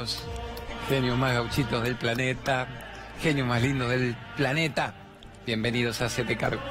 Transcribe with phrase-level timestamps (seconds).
[0.00, 0.22] genitos,
[0.88, 2.66] genios más gauchitos del planeta,
[3.20, 4.94] genios más lindos del planeta.
[5.46, 6.62] Bienvenidos a CT Cargo.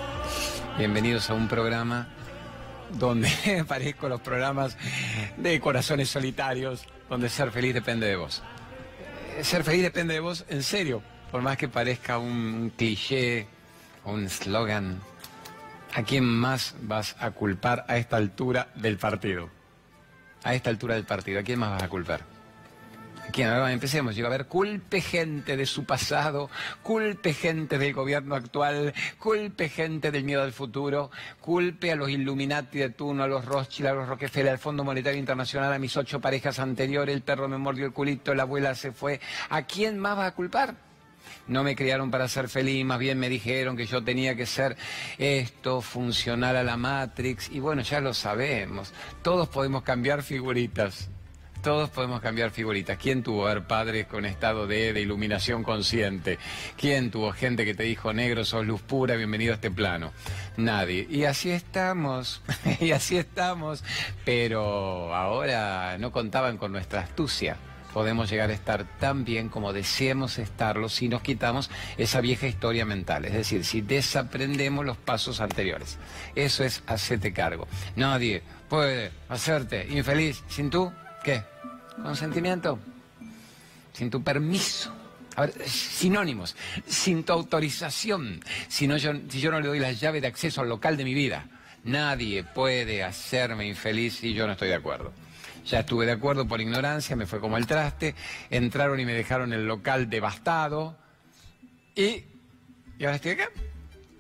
[0.78, 2.08] Bienvenidos a un programa
[2.92, 3.30] donde
[3.68, 4.78] parezco los programas
[5.38, 8.42] de corazones solitarios, donde ser feliz depende de vos.
[9.38, 13.48] Eh, Ser feliz depende de vos, en serio, por más que parezca un cliché
[14.06, 15.00] o un slogan.
[15.94, 19.50] ¿A quién más vas a culpar a esta altura del partido?
[20.44, 22.39] A esta altura del partido, ¿a quién más vas a culpar?
[23.30, 23.48] ¿A quién?
[23.50, 24.16] Ahora empecemos.
[24.16, 26.50] Llega a ver, culpe gente de su pasado,
[26.82, 32.80] culpe gente del gobierno actual, culpe gente del miedo al futuro, culpe a los Illuminati
[32.80, 36.20] de turno, a los Rothschild, a los Rockefeller, al Fondo Monetario Internacional, a mis ocho
[36.20, 39.22] parejas anteriores, el perro me mordió el culito, la abuela se fue.
[39.50, 40.74] ¿A quién más vas a culpar?
[41.46, 44.76] No me criaron para ser feliz, más bien me dijeron que yo tenía que ser
[45.20, 47.52] esto, funcional a la Matrix.
[47.52, 48.92] Y bueno, ya lo sabemos.
[49.22, 51.12] Todos podemos cambiar figuritas.
[51.62, 52.98] Todos podemos cambiar figuritas.
[52.98, 56.40] ¿Quién tuvo a ver padres con estado de, iluminación consciente?
[56.78, 60.14] ¿Quién tuvo gente que te dijo, negro, sos luz pura, bienvenido a este plano?
[60.56, 61.06] Nadie.
[61.10, 62.42] Y así estamos,
[62.80, 63.84] y así estamos.
[64.24, 67.58] Pero ahora no contaban con nuestra astucia
[67.94, 72.86] podemos llegar a estar tan bien como deseemos estarlo si nos quitamos esa vieja historia
[72.86, 75.98] mental, es decir, si desaprendemos los pasos anteriores.
[76.36, 77.68] Eso es hacerte cargo.
[77.96, 80.94] Nadie puede hacerte infeliz sin tú,
[81.24, 81.44] ¿qué?
[82.02, 82.80] Consentimiento,
[83.94, 84.94] sin tu permiso.
[85.66, 90.28] Sinónimos, sin tu autorización, si, no, yo, si yo no le doy las llaves de
[90.28, 91.48] acceso al local de mi vida.
[91.86, 95.14] Nadie puede hacerme infeliz si yo no estoy de acuerdo.
[95.66, 98.16] Ya estuve de acuerdo por ignorancia, me fue como el traste,
[98.50, 100.98] entraron y me dejaron el local devastado
[101.96, 102.24] y,
[102.98, 103.50] y ahora estoy acá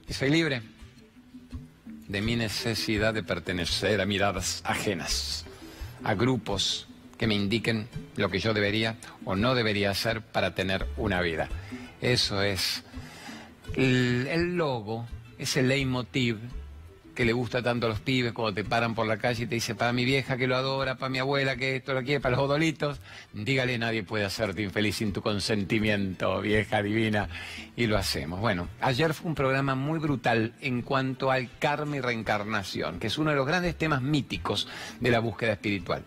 [0.07, 0.61] y soy libre
[2.07, 5.45] de mi necesidad de pertenecer a miradas ajenas,
[6.03, 6.88] a grupos
[7.19, 11.49] que me indiquen lo que yo debería o no debería hacer para tener una vida.
[12.01, 12.83] Eso es
[13.75, 15.05] el, el logo,
[15.37, 16.37] ese leitmotiv
[17.19, 19.55] que le gusta tanto a los pibes cuando te paran por la calle y te
[19.55, 22.37] dice para mi vieja que lo adora, para mi abuela que esto lo quiere, para
[22.37, 23.01] los odolitos,
[23.33, 27.27] dígale nadie puede hacerte infeliz sin tu consentimiento, vieja divina,
[27.75, 28.39] y lo hacemos.
[28.39, 33.17] Bueno, ayer fue un programa muy brutal en cuanto al karma y reencarnación, que es
[33.17, 34.69] uno de los grandes temas míticos
[35.01, 36.05] de la búsqueda espiritual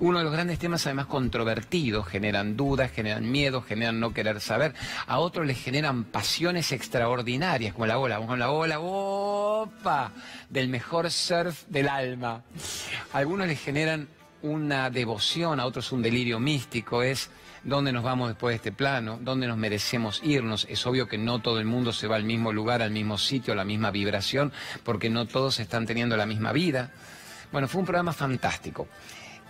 [0.00, 4.74] uno de los grandes temas además controvertidos, generan dudas, generan miedo, generan no querer saber,
[5.06, 10.12] a otros les generan pasiones extraordinarias, como la ola, como la ola, opa,
[10.48, 12.42] del mejor surf del alma.
[13.12, 14.08] A algunos les generan
[14.42, 17.30] una devoción, a otros un delirio místico, es
[17.62, 20.66] dónde nos vamos después de este plano, dónde nos merecemos irnos.
[20.70, 23.52] Es obvio que no todo el mundo se va al mismo lugar, al mismo sitio,
[23.52, 24.50] a la misma vibración,
[24.82, 26.90] porque no todos están teniendo la misma vida.
[27.52, 28.88] Bueno, fue un programa fantástico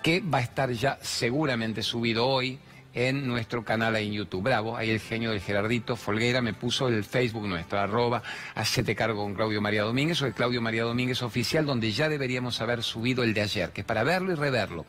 [0.02, 2.58] que va a estar ya seguramente subido hoy
[2.92, 4.42] en nuestro canal ahí en YouTube.
[4.42, 8.22] Bravo, ahí el genio del Gerardito Folguera me puso el Facebook nuestro, arroba,
[8.54, 12.60] hacete cargo con Claudio María Domínguez o el Claudio María Domínguez oficial, donde ya deberíamos
[12.60, 14.86] haber subido el de ayer, que es para verlo y reverlo.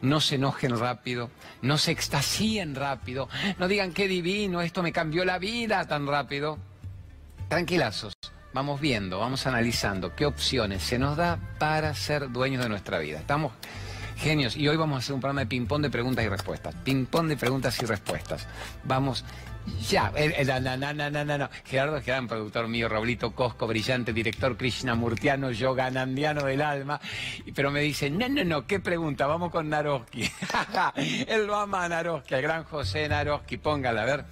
[0.00, 1.30] No se enojen rápido,
[1.62, 6.58] no se extasíen rápido, no digan qué divino, esto me cambió la vida tan rápido.
[7.48, 8.12] Tranquilazos.
[8.52, 13.18] Vamos viendo, vamos analizando qué opciones se nos da para ser dueños de nuestra vida.
[13.18, 13.52] Estamos
[14.22, 14.56] genios.
[14.56, 16.74] Y hoy vamos a hacer un programa de ping-pong de preguntas y respuestas.
[16.84, 18.46] Ping-pong de preguntas y respuestas.
[18.84, 19.24] Vamos.
[19.88, 21.48] Ya, eh, eh, no, no, no, no, no, no.
[21.64, 27.00] Gerardo es gran productor mío, Raulito Cosco, brillante director Krishnamurtiano, yoganandiano del alma.
[27.54, 29.26] Pero me dice, no, no, no, ¿qué pregunta?
[29.26, 30.22] Vamos con Naroski.
[31.26, 33.58] Él lo ama a Naroski, al gran José Naroski.
[33.58, 34.24] Póngala, a ver.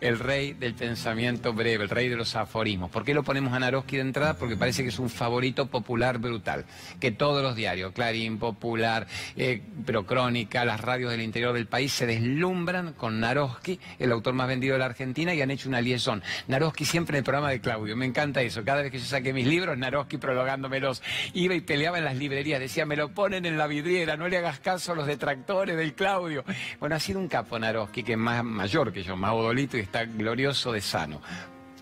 [0.00, 2.90] El rey del pensamiento breve, el rey de los aforismos.
[2.90, 4.34] ¿Por qué lo ponemos a Naroski de entrada?
[4.34, 6.64] Porque parece que es un favorito popular brutal.
[7.00, 9.06] Que todos los diarios, Clarín, Popular,
[9.36, 14.48] eh, Procrónica, las radios del interior del país se deslumbran con Naroski, el autor más
[14.48, 16.22] vendido de la Argentina, y han hecho una liaison.
[16.48, 17.96] Naroski siempre en el programa de Claudio.
[17.96, 18.64] Me encanta eso.
[18.64, 21.02] Cada vez que yo saqué mis libros, Naroski prologándomelos.
[21.34, 22.60] Iba y peleaba en las librerías.
[22.60, 25.94] Decía, me lo ponen en la vidriera, no le hagas caso a los detractores del
[25.94, 26.44] Claudio.
[26.80, 29.80] Bueno, ha sido un capo Naroski, que es más mayor que yo, más odolito y
[29.80, 31.20] está glorioso de sano.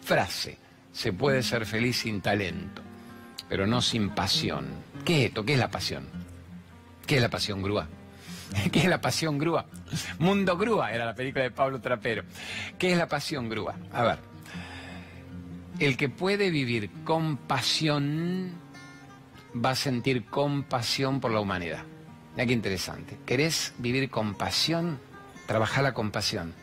[0.02, 0.58] Frase,
[0.92, 2.82] se puede ser feliz sin talento,
[3.48, 4.68] pero no sin pasión.
[5.04, 5.44] ¿Qué es esto?
[5.44, 6.08] ¿Qué es la pasión?
[7.06, 7.88] ¿Qué es la pasión grúa?
[8.72, 9.66] ¿Qué es la pasión grúa?
[10.18, 12.24] Mundo Grúa era la película de Pablo Trapero.
[12.78, 13.76] ¿Qué es la pasión grúa?
[13.92, 14.18] A ver.
[15.78, 18.52] El que puede vivir con pasión
[19.54, 21.84] va a sentir compasión por la humanidad.
[22.32, 23.18] Mira qué interesante.
[23.26, 25.00] ¿Querés vivir con pasión?
[25.46, 26.54] Trabaja la compasión.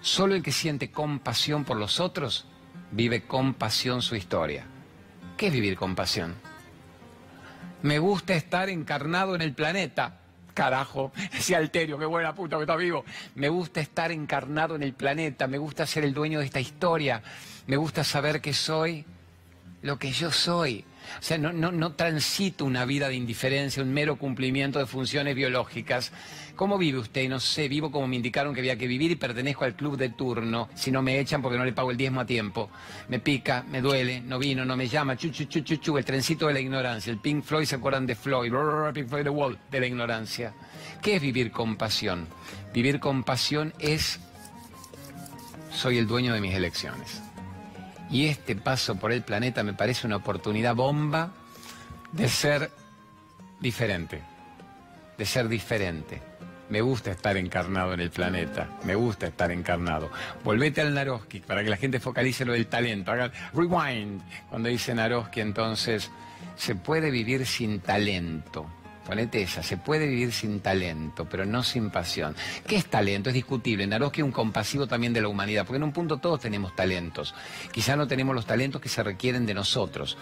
[0.00, 2.46] Solo el que siente compasión por los otros
[2.92, 4.64] vive con pasión su historia.
[5.36, 6.36] ¿Qué es vivir con pasión?
[7.82, 10.20] Me gusta estar encarnado en el planeta.
[10.58, 13.04] Carajo, ese alterio, qué buena puta que está vivo.
[13.36, 17.22] Me gusta estar encarnado en el planeta, me gusta ser el dueño de esta historia,
[17.68, 19.04] me gusta saber que soy
[19.82, 20.84] lo que yo soy.
[21.18, 25.34] O sea, no, no, no transito una vida de indiferencia, un mero cumplimiento de funciones
[25.34, 26.12] biológicas.
[26.56, 27.28] ¿Cómo vive usted?
[27.28, 30.08] No sé, vivo como me indicaron que había que vivir y pertenezco al club de
[30.10, 30.68] turno.
[30.74, 32.70] Si no me echan porque no le pago el diezmo a tiempo.
[33.08, 35.16] Me pica, me duele, no vino, no me llama.
[35.16, 37.12] Chu, chu, chu, chu, chu, el trencito de la ignorancia.
[37.12, 38.52] El Pink Floyd se acuerdan de Floyd.
[38.92, 40.52] Pink Floyd The Wall de la ignorancia.
[41.00, 42.26] ¿Qué es vivir con pasión?
[42.74, 44.18] Vivir con pasión es
[45.72, 47.22] soy el dueño de mis elecciones.
[48.10, 51.30] Y este paso por el planeta me parece una oportunidad bomba
[52.12, 52.70] de ser
[53.60, 54.22] diferente,
[55.16, 56.22] de ser diferente.
[56.70, 60.10] Me gusta estar encarnado en el planeta, me gusta estar encarnado.
[60.44, 63.10] Volvete al Naroski para que la gente focalice lo del talento.
[63.10, 64.20] Haga rewind
[64.50, 66.10] cuando dice Naroski, entonces,
[66.56, 68.66] se puede vivir sin talento.
[69.08, 72.36] Ponete esa, se puede vivir sin talento, pero no sin pasión.
[72.66, 73.30] ¿Qué es talento?
[73.30, 73.86] Es discutible.
[73.86, 77.34] Naroski es un compasivo también de la humanidad, porque en un punto todos tenemos talentos.
[77.72, 80.18] Quizá no tenemos los talentos que se requieren de nosotros.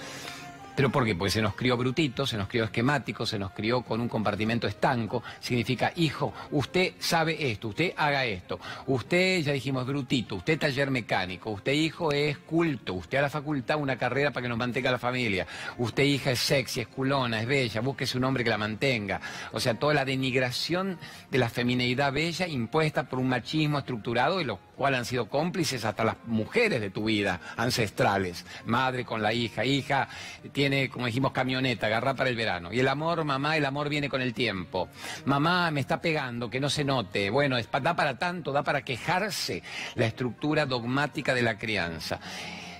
[0.76, 1.14] ¿Pero por qué?
[1.14, 4.66] Porque se nos crió brutito, se nos crió esquemático, se nos crió con un compartimento
[4.66, 5.22] estanco.
[5.40, 8.60] Significa, hijo, usted sabe esto, usted haga esto.
[8.86, 13.78] Usted, ya dijimos, brutito, usted taller mecánico, usted hijo es culto, usted a la facultad
[13.78, 15.46] una carrera para que nos mantenga la familia.
[15.78, 19.18] Usted hija es sexy, es culona, es bella, búsquese un hombre que la mantenga.
[19.52, 20.98] O sea, toda la denigración
[21.30, 25.84] de la femineidad bella impuesta por un machismo estructurado y los cual han sido cómplices
[25.84, 28.44] hasta las mujeres de tu vida, ancestrales.
[28.66, 30.08] Madre con la hija, hija
[30.52, 32.72] tiene, como dijimos, camioneta, agarra para el verano.
[32.72, 34.88] Y el amor, mamá, el amor viene con el tiempo.
[35.24, 37.30] Mamá me está pegando, que no se note.
[37.30, 39.62] Bueno, da para tanto, da para quejarse
[39.94, 42.20] la estructura dogmática de la crianza.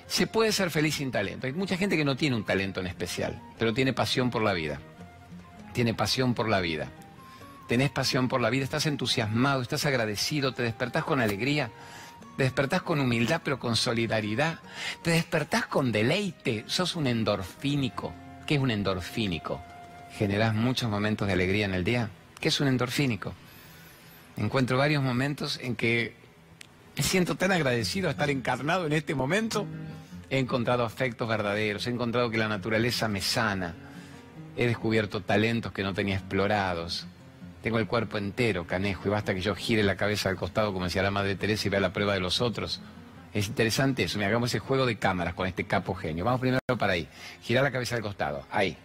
[0.06, 1.46] Se puede ser feliz sin talento.
[1.46, 4.52] Hay mucha gente que no tiene un talento en especial, pero tiene pasión por la
[4.52, 4.80] vida.
[5.72, 6.88] Tiene pasión por la vida
[7.66, 11.70] tenés pasión por la vida, estás entusiasmado, estás agradecido, te despertás con alegría,
[12.36, 14.60] te despertás con humildad pero con solidaridad,
[15.02, 18.12] te despertás con deleite, sos un endorfínico.
[18.46, 19.60] ¿Qué es un endorfínico?
[20.16, 22.10] ¿Generás muchos momentos de alegría en el día?
[22.40, 23.34] ¿Qué es un endorfínico?
[24.36, 26.14] Encuentro varios momentos en que
[26.96, 29.66] me siento tan agradecido a estar encarnado en este momento.
[30.30, 33.74] He encontrado afectos verdaderos, he encontrado que la naturaleza me sana,
[34.56, 37.06] he descubierto talentos que no tenía explorados,
[37.66, 40.84] tengo el cuerpo entero, canejo, y basta que yo gire la cabeza al costado, como
[40.84, 42.80] decía la Madre Teresa, y vea la prueba de los otros.
[43.34, 46.24] Es interesante eso, me hagamos ese juego de cámaras con este capo genio.
[46.24, 47.08] Vamos primero para ahí.
[47.42, 48.78] Gira la cabeza al costado, ahí.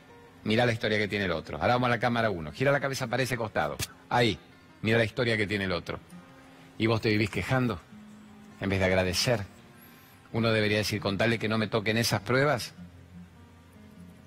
[0.46, 1.58] Mira la historia que tiene el otro.
[1.62, 2.52] Ahora vamos a la cámara uno.
[2.52, 3.78] Gira la cabeza para ese costado,
[4.10, 4.40] ahí.
[4.82, 6.00] Mira la historia que tiene el otro.
[6.80, 7.80] Y vos te vivís quejando,
[8.62, 9.42] en vez de agradecer.
[10.34, 12.74] Uno debería decir, contarle que no me toquen esas pruebas.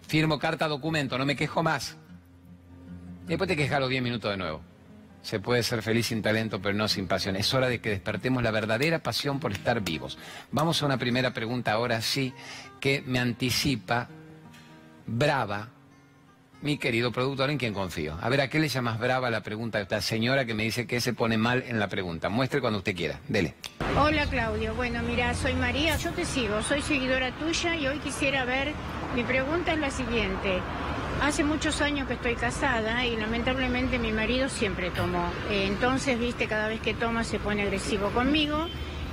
[0.06, 1.96] Firmo carta, documento, no me quejo más.
[3.26, 4.60] Después te quejas los 10 minutos de nuevo.
[5.22, 7.36] Se puede ser feliz sin talento, pero no sin pasión.
[7.36, 10.18] Es hora de que despertemos la verdadera pasión por estar vivos.
[10.52, 12.34] Vamos a una primera pregunta ahora sí,
[12.78, 14.08] que me anticipa
[15.06, 15.70] brava
[16.60, 18.18] mi querido productor en quien confío.
[18.20, 20.86] A ver, ¿a qué le llamas brava la pregunta de esta señora que me dice
[20.86, 22.28] que se pone mal en la pregunta?
[22.28, 23.20] Muestre cuando usted quiera.
[23.28, 23.54] Dele.
[23.98, 28.44] Hola Claudio, bueno mira, soy María, yo te sigo, soy seguidora tuya y hoy quisiera
[28.44, 28.72] ver,
[29.14, 30.60] mi pregunta es la siguiente.
[31.22, 35.30] Hace muchos años que estoy casada y lamentablemente mi marido siempre tomó.
[35.50, 38.66] Eh, entonces, viste, cada vez que toma se pone agresivo conmigo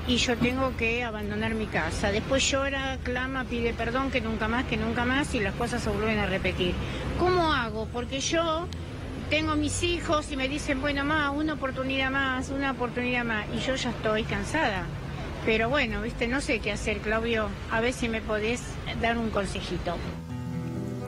[0.08, 2.12] y yo tengo que abandonar mi casa.
[2.12, 5.89] Después llora, clama, pide perdón, que nunca más, que nunca más y las cosas se
[5.89, 6.74] vuelven a repetir.
[7.20, 7.88] ¿Cómo hago?
[7.93, 8.67] Porque yo
[9.29, 13.60] tengo mis hijos y me dicen, bueno, más, una oportunidad más, una oportunidad más y
[13.60, 14.84] yo ya estoy cansada.
[15.46, 17.48] Pero bueno, viste, no sé qué hacer, Claudio.
[17.72, 18.62] A ver si me podés
[19.01, 19.96] dar un consejito.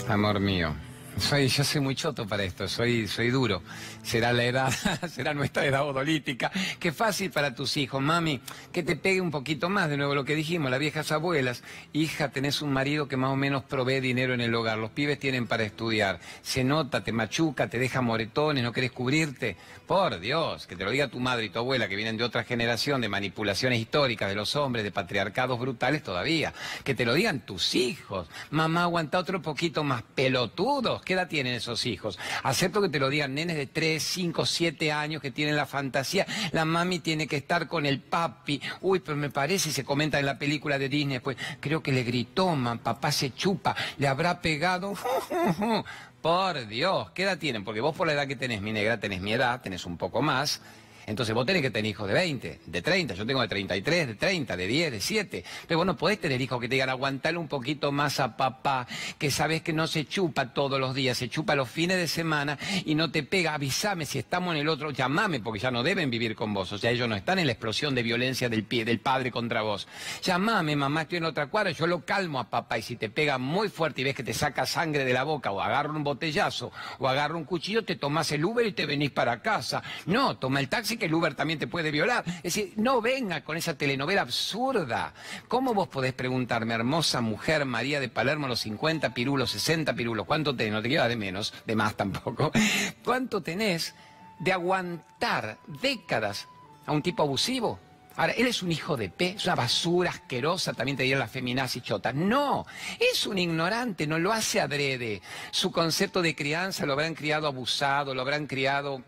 [0.08, 0.76] Amor mío,
[1.18, 3.62] soy, yo soy muy choto para esto, soy, soy duro.
[4.04, 4.74] Será la edad,
[5.10, 6.52] será nuestra edad odolítica.
[6.80, 8.42] Qué fácil para tus hijos, mami,
[8.72, 11.64] que te pegue un poquito más, de nuevo lo que dijimos, las viejas abuelas.
[11.94, 15.20] Hija, tenés un marido que más o menos provee dinero en el hogar, los pibes
[15.20, 16.20] tienen para estudiar.
[16.42, 19.56] Se nota, te machuca, te deja moretones, no querés cubrirte.
[19.88, 22.44] Por Dios, que te lo diga tu madre y tu abuela, que vienen de otra
[22.44, 26.54] generación, de manipulaciones históricas de los hombres, de patriarcados brutales todavía.
[26.84, 28.28] Que te lo digan tus hijos.
[28.50, 32.20] Mamá, aguanta otro poquito más pelotudos ¿Qué edad tienen esos hijos?
[32.44, 36.26] Acepto que te lo digan nenes de 3, 5, 7 años que tienen la fantasía.
[36.52, 38.62] La mami tiene que estar con el papi.
[38.82, 42.04] Uy, pero me parece, se comenta en la película de Disney, pues creo que le
[42.04, 44.94] gritó, man, papá se chupa, le habrá pegado.
[46.22, 47.66] Por Dios, ¿qué edad tienen?
[47.66, 50.22] Porque vos por la edad que tenés, mi negra, tenés mi edad, tenés un poco
[50.22, 50.62] más.
[51.06, 54.16] Entonces vos tenés que tener hijos de 20, de 30, yo tengo de 33, de
[54.16, 55.44] 30, de 10, de 7.
[55.68, 58.88] Pero vos no podés tener hijos que te digan aguantarle un poquito más a papá,
[59.18, 62.58] que sabes que no se chupa todos los días, se chupa los fines de semana
[62.86, 63.54] y no te pega.
[63.54, 66.72] Avísame si estamos en el otro, llamame porque ya no deben vivir con vos.
[66.72, 69.62] O sea, ellos no están en la explosión de violencia del pie, del padre contra
[69.62, 69.88] vos.
[70.24, 73.38] Llamame, mamá, estoy en otra cuadra, yo lo calmo a papá y si te pega
[73.38, 76.72] muy fuerte y ves que te saca sangre de la boca o agarra un botellazo
[77.00, 79.84] o agarra un cuchillo, te tomás el Uber y te venís para casa.
[80.06, 82.24] No, toma el taxi que el Uber también te puede violar.
[82.38, 85.14] Es decir, no venga con esa telenovela absurda.
[85.48, 90.56] ¿Cómo vos podés preguntarme, hermosa mujer María de Palermo, los 50 pirulos, 60 pirulos, cuánto
[90.56, 90.74] tenés?
[90.74, 92.52] No te queda de menos, de más tampoco.
[93.04, 93.96] ¿Cuánto tenés
[94.40, 96.48] de aguantar décadas
[96.86, 97.80] a un tipo abusivo?
[98.16, 101.76] Ahora, él es un hijo de P, es una basura asquerosa, también te dirían las
[101.76, 102.14] y chotas.
[102.14, 102.66] No,
[103.00, 105.22] es un ignorante, no lo hace adrede.
[105.50, 109.02] Su concepto de crianza lo habrán criado abusado, lo habrán criado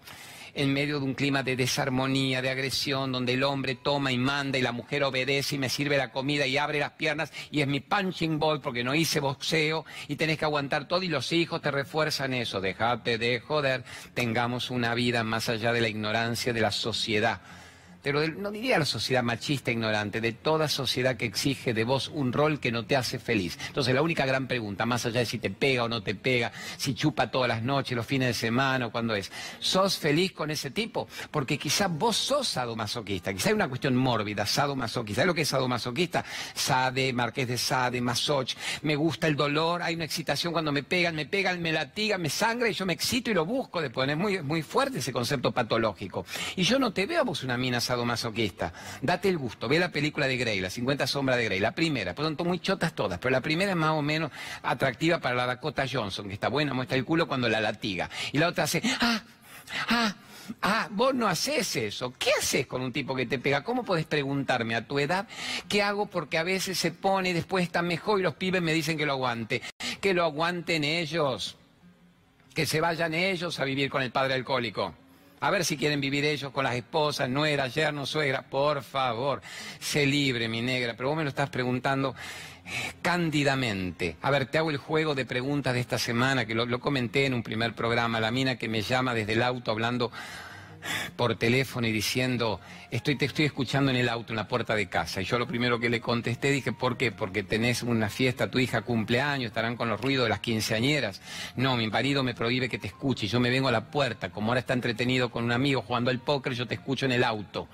[0.56, 4.58] en medio de un clima de desarmonía, de agresión, donde el hombre toma y manda
[4.58, 7.68] y la mujer obedece y me sirve la comida y abre las piernas y es
[7.68, 11.62] mi punching ball porque no hice boxeo y tenés que aguantar todo y los hijos
[11.62, 12.62] te refuerzan eso.
[12.62, 13.84] Dejate de joder,
[14.14, 17.42] tengamos una vida más allá de la ignorancia de la sociedad
[18.06, 22.34] pero no diría la sociedad machista ignorante, de toda sociedad que exige de vos un
[22.34, 23.58] rol que no te hace feliz.
[23.66, 26.52] Entonces la única gran pregunta, más allá de si te pega o no te pega,
[26.78, 30.52] si chupa todas las noches, los fines de semana o cuando es, ¿sos feliz con
[30.52, 31.08] ese tipo?
[31.32, 35.22] Porque quizás vos sos sadomasoquista, quizás hay una cuestión mórbida, sadomasoquista.
[35.22, 36.24] ¿Sabes lo que es sadomasoquista?
[36.54, 41.16] Sade, Marqués de Sade, Masoch, me gusta el dolor, hay una excitación cuando me pegan,
[41.16, 44.08] me pegan, me latigan, me sangra y yo me excito y lo busco después.
[44.08, 46.24] Es muy, muy fuerte ese concepto patológico.
[46.56, 48.74] Y yo no te veo vos una mina masoquista.
[49.02, 52.14] Date el gusto, ve la película de Grey, las 50 sombras de Grey, la primera,
[52.14, 54.32] pues son muy chotas todas, pero la primera es más o menos
[54.64, 58.10] atractiva para la Dakota Johnson, que está buena, muestra el culo cuando la latiga.
[58.34, 59.22] Y la otra hace, ah,
[59.90, 60.16] ah,
[60.62, 62.14] Ah, vos no haces eso.
[62.18, 63.64] ¿Qué haces con un tipo que te pega?
[63.64, 65.28] ¿Cómo podés preguntarme a tu edad
[65.68, 66.06] qué hago?
[66.06, 69.14] Porque a veces se pone después está mejor y los pibes me dicen que lo
[69.14, 69.62] aguante.
[70.02, 71.58] Que lo aguanten ellos.
[72.54, 74.94] Que se vayan ellos a vivir con el padre alcohólico.
[75.40, 78.44] A ver si quieren vivir ellos con las esposas, nuera, yerno, suegra.
[78.44, 79.42] Por favor,
[79.80, 80.94] sé libre, mi negra.
[80.96, 82.16] Pero vos me lo estás preguntando
[82.66, 84.16] eh, cándidamente.
[84.22, 87.26] A ver, te hago el juego de preguntas de esta semana, que lo, lo comenté
[87.26, 88.20] en un primer programa.
[88.20, 90.12] La mina que me llama desde el auto hablando
[91.16, 92.60] por teléfono y diciendo,
[92.92, 95.22] estoy, te estoy escuchando en el auto, en la puerta de casa.
[95.22, 97.12] Y yo lo primero que le contesté dije, ¿por qué?
[97.12, 101.22] Porque tenés una fiesta, tu hija cumpleaños, estarán con los ruidos de las quinceañeras.
[101.56, 103.28] No, mi marido me prohíbe que te escuche.
[103.28, 106.20] Yo me vengo a la puerta, como ahora está entretenido con un amigo jugando al
[106.20, 107.68] póker, yo te escucho en el auto.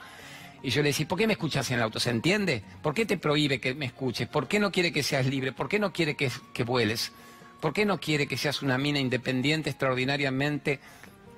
[0.64, 2.00] Y yo le decía, ¿por qué me escuchas en el auto?
[2.00, 2.64] ¿Se entiende?
[2.84, 4.28] ¿Por qué te prohíbe que me escuches?
[4.28, 5.52] ¿Por qué no quiere que seas libre?
[5.52, 7.12] ¿Por qué no quiere que, que vueles?
[7.60, 10.80] ¿Por qué no quiere que seas una mina independiente extraordinariamente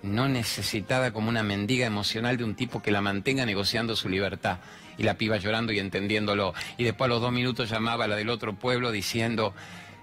[0.03, 4.59] no necesitada como una mendiga emocional de un tipo que la mantenga negociando su libertad.
[4.97, 6.53] Y la piba llorando y entendiéndolo.
[6.77, 9.55] Y después a los dos minutos llamaba a la del otro pueblo diciendo,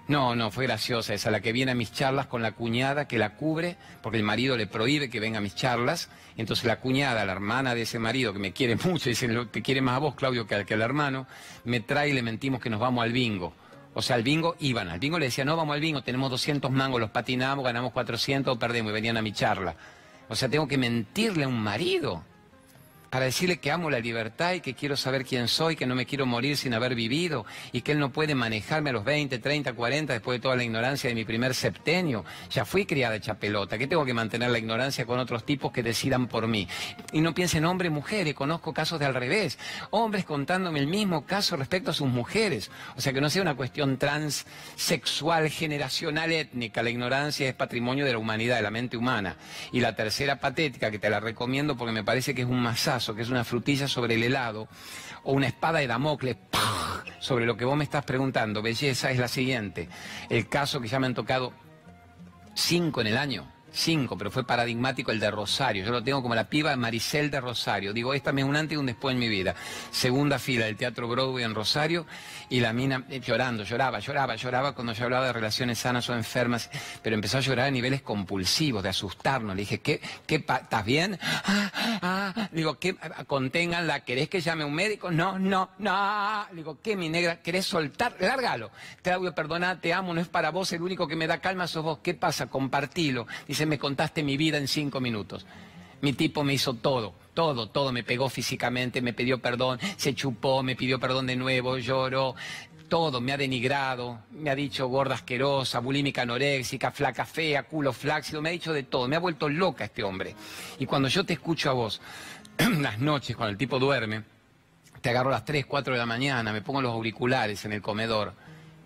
[0.07, 3.17] no, no, fue graciosa esa, la que viene a mis charlas con la cuñada que
[3.17, 6.09] la cubre, porque el marido le prohíbe que venga a mis charlas.
[6.35, 9.81] Entonces la cuñada, la hermana de ese marido, que me quiere mucho, dice, que quiere
[9.81, 11.27] más a vos, Claudio, que, que al hermano,
[11.63, 13.53] me trae y le mentimos que nos vamos al bingo.
[13.93, 14.87] O sea, al bingo iban.
[14.89, 18.55] Al bingo le decía, no, vamos al bingo, tenemos 200 mangos, los patinamos, ganamos 400
[18.55, 19.75] o perdemos y venían a mi charla.
[20.29, 22.23] O sea, tengo que mentirle a un marido
[23.11, 26.05] para decirle que amo la libertad y que quiero saber quién soy, que no me
[26.05, 29.73] quiero morir sin haber vivido y que él no puede manejarme a los 20, 30,
[29.73, 32.23] 40 después de toda la ignorancia de mi primer septenio.
[32.49, 35.83] Ya fui criada hecha pelota, que tengo que mantener la ignorancia con otros tipos que
[35.83, 36.69] decidan por mí.
[37.11, 39.59] Y no piensen hombres, mujeres, conozco casos de al revés.
[39.89, 42.71] Hombres contándome el mismo caso respecto a sus mujeres.
[42.95, 46.81] O sea, que no sea una cuestión transsexual, generacional, étnica.
[46.81, 49.35] La ignorancia es patrimonio de la humanidad, de la mente humana.
[49.73, 52.61] Y la tercera patética, que te la recomiendo porque me parece que es un
[53.15, 54.67] que es una frutilla sobre el helado,
[55.23, 56.37] o una espada de Damocles
[57.19, 59.89] sobre lo que vos me estás preguntando, belleza, es la siguiente.
[60.29, 61.53] El caso que ya me han tocado
[62.53, 65.85] cinco en el año cinco, pero fue paradigmático el de Rosario.
[65.85, 67.93] Yo lo tengo como la piba Maricel de Rosario.
[67.93, 69.55] Digo, esta es un antes y un después en mi vida.
[69.91, 72.05] Segunda fila del Teatro Broadway en Rosario
[72.49, 76.13] y la mina eh, llorando, lloraba, lloraba, lloraba cuando yo hablaba de relaciones sanas o
[76.13, 76.69] enfermas,
[77.01, 79.55] pero empezó a llorar a niveles compulsivos, de asustarnos.
[79.55, 81.17] Le dije, ¿qué, qué estás bien?
[81.21, 82.49] Ah, ah.
[82.51, 82.95] Digo, ¿qué?
[83.27, 85.11] Conténganla, ¿querés que llame un médico?
[85.11, 86.45] No, no, no.
[86.51, 87.41] Digo, ¿qué, mi negra?
[87.41, 88.15] ¿Querés soltar?
[88.19, 88.71] Lárgalo.
[89.01, 91.83] Claudio, perdona, te amo, no es para vos, el único que me da calma sos
[91.83, 91.99] vos.
[92.03, 92.47] ¿Qué pasa?
[92.47, 93.27] Compartilo.
[93.47, 95.45] Dice, me contaste mi vida en cinco minutos.
[96.01, 97.91] Mi tipo me hizo todo, todo, todo.
[97.91, 102.35] Me pegó físicamente, me pidió perdón, se chupó, me pidió perdón de nuevo, lloró.
[102.89, 108.41] Todo, me ha denigrado, me ha dicho gorda asquerosa, bulímica anoréxica, flaca fea, culo flácido,
[108.41, 110.35] me ha dicho de todo, me ha vuelto loca este hombre.
[110.77, 112.01] Y cuando yo te escucho a vos,
[112.81, 114.23] las noches, cuando el tipo duerme,
[114.99, 117.81] te agarro a las 3, 4 de la mañana, me pongo los auriculares en el
[117.81, 118.33] comedor,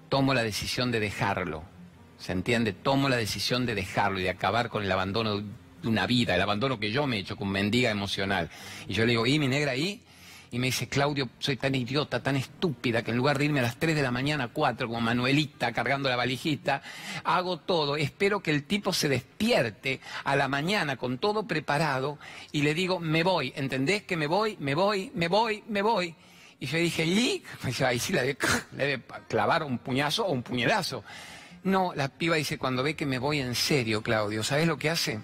[0.07, 1.74] tomo la decisión de dejarlo.
[2.25, 2.73] ¿Se entiende?
[2.73, 6.41] Tomo la decisión de dejarlo y de acabar con el abandono de una vida, el
[6.41, 8.49] abandono que yo me he hecho con mendiga emocional.
[8.87, 10.01] Y yo le digo, ¿y mi negra ahí?
[10.49, 13.61] Y me dice, Claudio, soy tan idiota, tan estúpida, que en lugar de irme a
[13.61, 16.81] las 3 de la mañana, 4, como Manuelita, cargando la valijita,
[17.23, 17.95] hago todo.
[17.95, 22.17] Espero que el tipo se despierte a la mañana con todo preparado
[22.51, 26.15] y le digo, me voy, ¿entendés que me voy, me voy, me voy, me voy?
[26.59, 27.43] Y yo dije, ¿y?
[27.85, 28.37] Ahí sí le debe,
[28.75, 31.03] le debe clavar un puñazo o un puñetazo.
[31.65, 34.91] No, la piba dice, cuando ve que me voy en serio, Claudio, ¿sabes lo que
[34.91, 35.19] hace?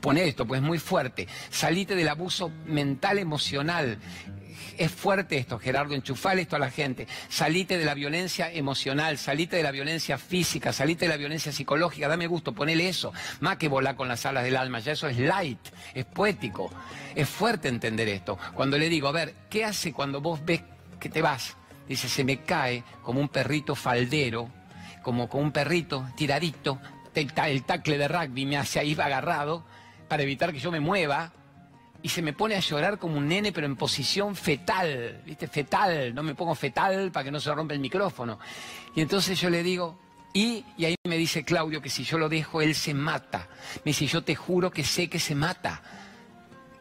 [0.00, 1.28] Pone esto, pues muy fuerte.
[1.48, 3.98] Salite del abuso mental, emocional.
[4.76, 7.06] Es fuerte esto, Gerardo, enchufale esto a la gente.
[7.28, 12.08] Salite de la violencia emocional, salite de la violencia física, salite de la violencia psicológica,
[12.08, 13.12] dame gusto, ponele eso.
[13.38, 15.60] Más que volar con las alas del alma, ya eso es light,
[15.94, 16.68] es poético.
[17.14, 18.36] Es fuerte entender esto.
[18.54, 20.62] Cuando le digo, a ver, ¿qué hace cuando vos ves
[20.98, 21.56] que te vas?
[21.88, 24.57] Dice, se me cae como un perrito faldero,
[25.08, 26.78] como con un perrito tiradito,
[27.14, 29.64] el, tacle de rugby me hace ahí agarrado
[30.06, 31.32] para evitar que yo me mueva
[32.02, 35.48] y se me pone a llorar como un nene, pero en posición fetal, ¿viste?
[35.48, 38.38] Fetal, no me pongo fetal para que no se rompa el micrófono.
[38.94, 39.98] Y entonces yo le digo,
[40.34, 43.48] y, y ahí me dice Claudio que si yo lo dejo, él se mata.
[43.86, 45.80] Me dice, yo te juro que sé que se mata.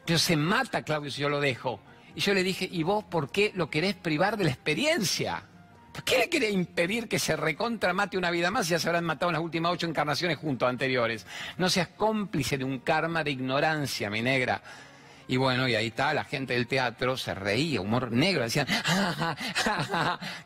[0.05, 1.79] Pero se mata, Claudio, si yo lo dejo.
[2.13, 5.45] Y yo le dije, ¿y vos por qué lo querés privar de la experiencia?
[5.97, 8.69] ¿Por qué le quiere impedir que se recontra mate una vida más?
[8.69, 11.25] Ya se habrán matado en las últimas ocho encarnaciones juntos anteriores.
[11.57, 14.61] No seas cómplice de un karma de ignorancia, mi negra.
[15.27, 18.67] Y bueno, y ahí está, la gente del teatro se reía, humor negro, decían,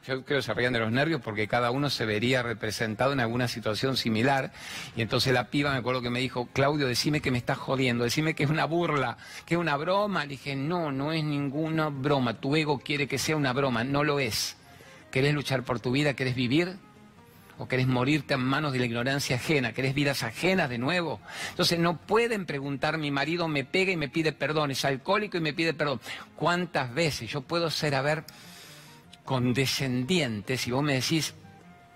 [0.08, 3.20] yo creo que se reían de los nervios porque cada uno se vería representado en
[3.20, 4.54] alguna situación similar.
[4.96, 8.06] Y entonces la piba me acuerdo que me dijo, Claudio, decime que me estás jodiendo,
[8.06, 10.24] decime que es una burla, que es una broma.
[10.24, 14.06] Le dije, no, no es ninguna broma, tu ego quiere que sea una broma, no
[14.06, 14.56] lo es.
[15.12, 16.14] ¿Querés luchar por tu vida?
[16.14, 16.78] ¿Querés vivir?
[17.58, 19.74] ¿O querés morirte en manos de la ignorancia ajena?
[19.74, 21.20] ¿Querés vidas ajenas de nuevo?
[21.50, 25.42] Entonces no pueden preguntar, mi marido me pega y me pide perdón, es alcohólico y
[25.42, 26.00] me pide perdón.
[26.36, 28.24] ¿Cuántas veces yo puedo ser, a ver,
[29.26, 31.36] condescendiente si vos me decís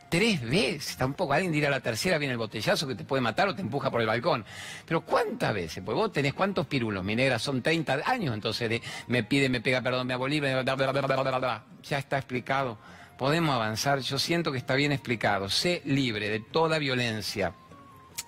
[0.10, 0.98] tres veces?
[0.98, 3.90] Tampoco alguien dirá la tercera viene el botellazo que te puede matar o te empuja
[3.90, 4.46] por el balcón.
[4.86, 5.82] Pero ¿cuántas veces?
[5.84, 9.62] Pues vos tenés cuántos pirulos, mi negra, son 30 años, entonces de, me pide, me
[9.62, 12.78] pega perdón, me abolí, ya está explicado
[13.18, 14.00] podemos avanzar.
[14.00, 15.50] Yo siento que está bien explicado.
[15.50, 17.54] Sé libre de toda violencia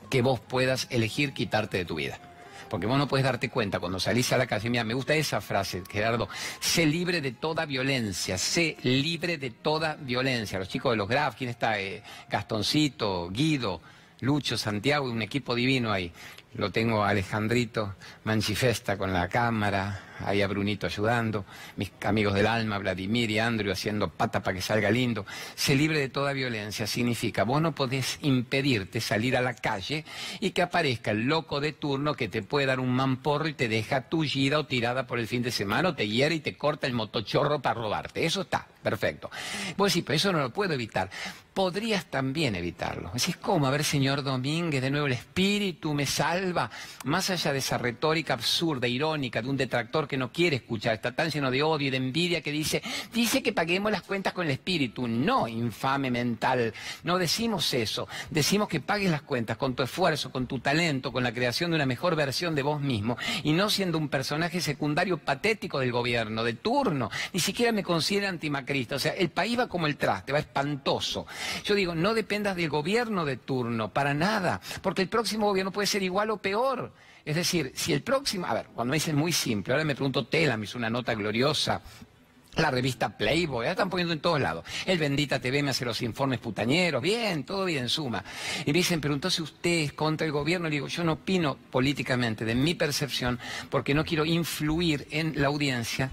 [0.09, 2.19] que vos puedas elegir quitarte de tu vida.
[2.69, 4.69] Porque vos no puedes darte cuenta cuando salís a la calle.
[4.69, 6.27] Mira, me gusta esa frase, Gerardo.
[6.59, 8.37] Sé libre de toda violencia.
[8.37, 10.59] Sé libre de toda violencia.
[10.59, 11.79] Los chicos de los Graf, ¿quién está?
[11.79, 13.81] Eh, Gastoncito, Guido,
[14.19, 16.11] Lucho, Santiago, un equipo divino ahí.
[16.57, 22.47] Lo tengo a Alejandrito Manchifesta con la cámara, ahí a Brunito ayudando, mis amigos del
[22.47, 25.25] alma, Vladimir y Andrew haciendo pata para que salga lindo.
[25.53, 30.03] Se libre de toda violencia significa vos no podés impedirte salir a la calle
[30.39, 33.67] y que aparezca el loco de turno que te puede dar un mamporro y te
[33.67, 36.87] deja tullida o tirada por el fin de semana o te hiere y te corta
[36.87, 38.25] el motochorro para robarte.
[38.25, 39.29] Eso está, perfecto.
[39.75, 41.09] Vos decís, pero eso no lo puedo evitar.
[41.53, 43.11] Podrías también evitarlo.
[43.13, 43.67] Decís, ¿cómo?
[43.67, 46.69] A ver, señor Domínguez, de nuevo el espíritu me salva.
[47.03, 51.13] Más allá de esa retórica absurda, irónica, de un detractor que no quiere escuchar, está
[51.13, 54.45] tan lleno de odio y de envidia que dice, dice que paguemos las cuentas con
[54.45, 55.05] el espíritu.
[55.07, 56.73] No, infame mental,
[57.03, 58.07] no decimos eso.
[58.29, 61.75] Decimos que pagues las cuentas con tu esfuerzo, con tu talento, con la creación de
[61.75, 66.45] una mejor versión de vos mismo y no siendo un personaje secundario patético del gobierno,
[66.45, 67.09] de turno.
[67.33, 68.76] Ni siquiera me considera antimacrista.
[68.91, 71.25] O sea, el país va como el traste, va espantoso.
[71.63, 75.87] Yo digo, no dependas del gobierno de turno, para nada, porque el próximo gobierno puede
[75.87, 76.91] ser igual o peor.
[77.25, 80.27] Es decir, si el próximo, a ver, cuando me dicen muy simple, ahora me pregunto,
[80.27, 81.81] Tela me hizo una nota gloriosa,
[82.57, 84.65] la revista Playboy, ya están poniendo en todos lados.
[84.85, 88.23] El Bendita TV me hace los informes putañeros, bien, todo bien, suma.
[88.65, 90.67] Y me dicen, pero entonces usted es contra el gobierno.
[90.67, 95.47] Le digo, yo no opino políticamente de mi percepción porque no quiero influir en la
[95.47, 96.11] audiencia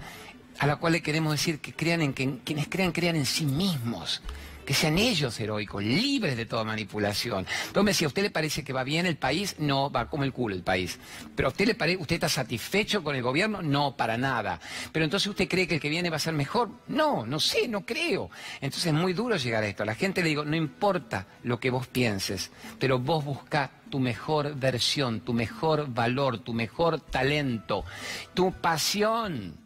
[0.58, 3.44] a la cual le queremos decir que crean en que quienes crean, crean en sí
[3.44, 4.22] mismos
[4.64, 7.46] que sean ellos heroicos, libres de toda manipulación.
[7.66, 9.56] Entonces decía, ¿a usted le parece que va bien el país?
[9.58, 10.98] No, va como el culo el país.
[11.36, 13.62] ¿Pero a usted le parece, usted está satisfecho con el gobierno?
[13.62, 14.60] No, para nada.
[14.92, 16.70] ¿Pero entonces usted cree que el que viene va a ser mejor?
[16.88, 18.30] No, no sé, no creo.
[18.60, 19.82] Entonces es muy duro llegar a esto.
[19.82, 24.00] A la gente le digo, no importa lo que vos pienses, pero vos buscá tu
[24.00, 27.84] mejor versión, tu mejor valor, tu mejor talento,
[28.32, 29.63] tu pasión.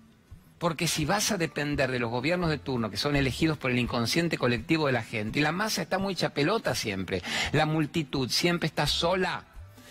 [0.58, 3.78] Porque si vas a depender de los gobiernos de turno que son elegidos por el
[3.78, 8.66] inconsciente colectivo de la gente, y la masa está muy chapelota siempre, la multitud siempre
[8.66, 9.44] está sola,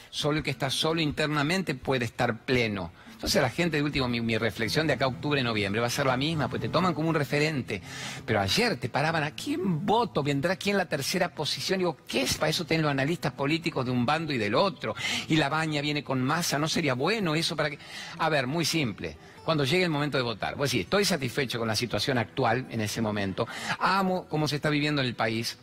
[0.09, 2.91] Solo el que está solo internamente puede estar pleno.
[3.11, 6.17] Entonces la gente, de último, mi, reflexión de acá octubre, noviembre, va a ser la
[6.17, 7.81] misma, pues te toman como un referente.
[8.25, 10.21] Pero ayer te paraban, ¿a quién voto?
[10.21, 11.79] ¿Vendrá aquí en la tercera posición?
[11.79, 14.95] Digo, ¿qué es para eso tienen los analistas políticos de un bando y del otro?
[15.27, 17.79] Y la baña viene con masa, ¿no sería bueno eso para que...?
[18.19, 20.57] A ver, muy simple cuando llegue el momento de votar.
[20.57, 23.47] Pues sí, estoy satisfecho con la situación actual en ese momento.
[23.79, 25.57] Amo cómo se está viviendo en el país,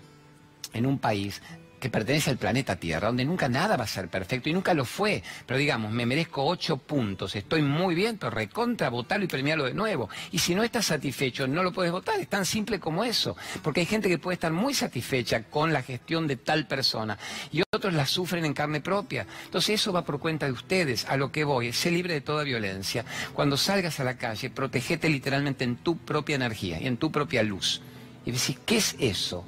[0.72, 1.42] en un país
[1.84, 4.86] que pertenece al planeta Tierra, donde nunca nada va a ser perfecto y nunca lo
[4.86, 5.22] fue.
[5.44, 9.74] Pero digamos, me merezco ocho puntos, estoy muy bien, pero recontra, votarlo y premiarlo de
[9.74, 10.08] nuevo.
[10.32, 13.36] Y si no estás satisfecho, no lo puedes votar, es tan simple como eso.
[13.62, 17.18] Porque hay gente que puede estar muy satisfecha con la gestión de tal persona
[17.52, 19.26] y otros la sufren en carne propia.
[19.44, 22.44] Entonces eso va por cuenta de ustedes, a lo que voy, sé libre de toda
[22.44, 23.04] violencia.
[23.34, 27.42] Cuando salgas a la calle, protegete literalmente en tu propia energía y en tu propia
[27.42, 27.82] luz.
[28.24, 29.44] Y decís, ¿qué es eso?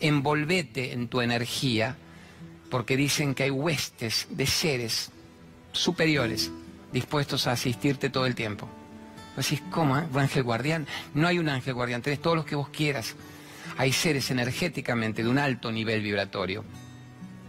[0.00, 1.96] Envolvete en tu energía,
[2.70, 5.10] porque dicen que hay huestes de seres
[5.72, 6.50] superiores
[6.92, 8.68] dispuestos a asistirte todo el tiempo.
[9.36, 9.96] Decís, ¿cómo?
[9.96, 10.04] Eh?
[10.12, 10.86] ¿Un ángel guardián?
[11.14, 13.14] No hay un ángel guardián, tenés todos los que vos quieras.
[13.76, 16.64] Hay seres energéticamente de un alto nivel vibratorio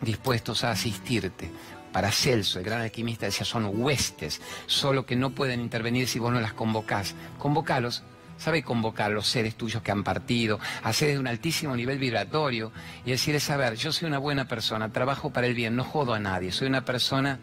[0.02, 1.50] dispuestos a asistirte.
[1.92, 6.32] Para Celso, el gran alquimista, decía, son huestes, solo que no pueden intervenir si vos
[6.32, 7.16] no las convocás.
[7.40, 8.04] Convocalos
[8.40, 10.60] sabe convocar a los seres tuyos que han partido,
[10.94, 12.72] seres de un altísimo nivel vibratorio
[13.06, 16.14] y decirles, a ver, yo soy una buena persona, trabajo para el bien, no jodo
[16.14, 17.38] a nadie, soy una persona,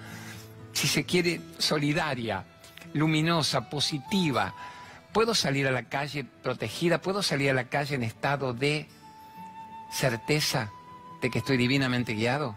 [0.73, 2.45] si se quiere, solidaria,
[2.95, 4.55] luminosa, positiva.
[5.13, 7.01] ¿Puedo salir a la calle protegida?
[7.01, 8.89] ¿Puedo salir a la calle en estado de
[9.93, 10.71] certeza
[11.21, 12.57] de que estoy divinamente guiado?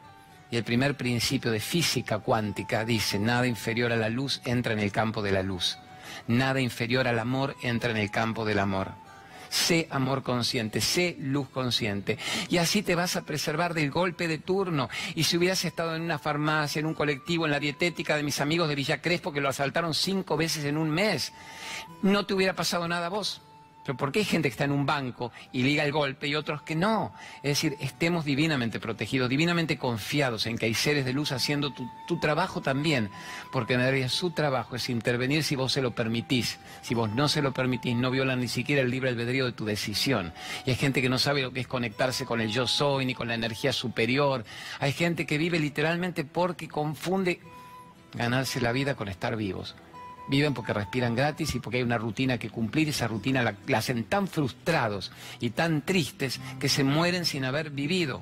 [0.52, 4.80] Y el primer principio de física cuántica dice, nada inferior a la luz entra en
[4.80, 5.78] el campo de la luz
[6.28, 8.92] nada inferior al amor entra en el campo del amor.
[9.50, 12.20] Sé amor consciente, sé luz consciente.
[12.50, 14.90] Y así te vas a preservar del golpe de turno.
[15.16, 18.42] Y si hubieras estado en una farmacia, en un colectivo, en la dietética de mis
[18.42, 21.34] amigos de Villa Crespo, que lo asaltaron cinco veces en un mes,
[22.04, 23.42] no te hubiera pasado nada a vos.
[23.90, 26.36] Pero ¿por qué hay gente que está en un banco y liga el golpe y
[26.36, 27.12] otros que no?
[27.38, 32.20] Es decir, estemos divinamente protegidos, divinamente confiados en que hay seres de luz haciendo tu,
[32.20, 33.10] trabajo también,
[33.52, 36.60] porque en realidad su trabajo es intervenir si vos se lo permitís.
[36.84, 39.66] Si vos no se lo permitís, no violan ni siquiera el libre albedrío de tu
[39.66, 40.34] decisión.
[40.68, 43.16] Y hay gente que no sabe lo que es conectarse con el yo soy ni
[43.16, 44.46] con la energía superior.
[44.80, 47.40] Hay gente que vive literalmente porque confunde
[48.14, 49.76] ganarse la vida con estar vivos
[50.30, 54.04] viven porque respiran gratis y porque hay una rutina que cumplir, esa rutina la, hacen
[54.06, 58.22] tan frustrados y tan tristes que se mueren sin haber vivido.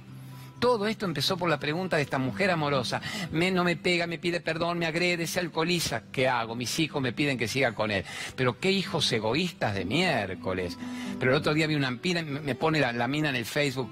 [0.60, 3.00] Todo esto empezó por la pregunta de esta mujer amorosa.
[3.32, 6.04] Me, no me pega, me pide perdón, me agrede, se alcoholiza.
[6.12, 6.56] ¿Qué hago?
[6.56, 8.04] Mis hijos me piden que siga con él.
[8.36, 10.76] Pero qué hijos egoístas de miércoles.
[11.20, 13.92] Pero el otro día vi una mina, me pone la mina en el Facebook.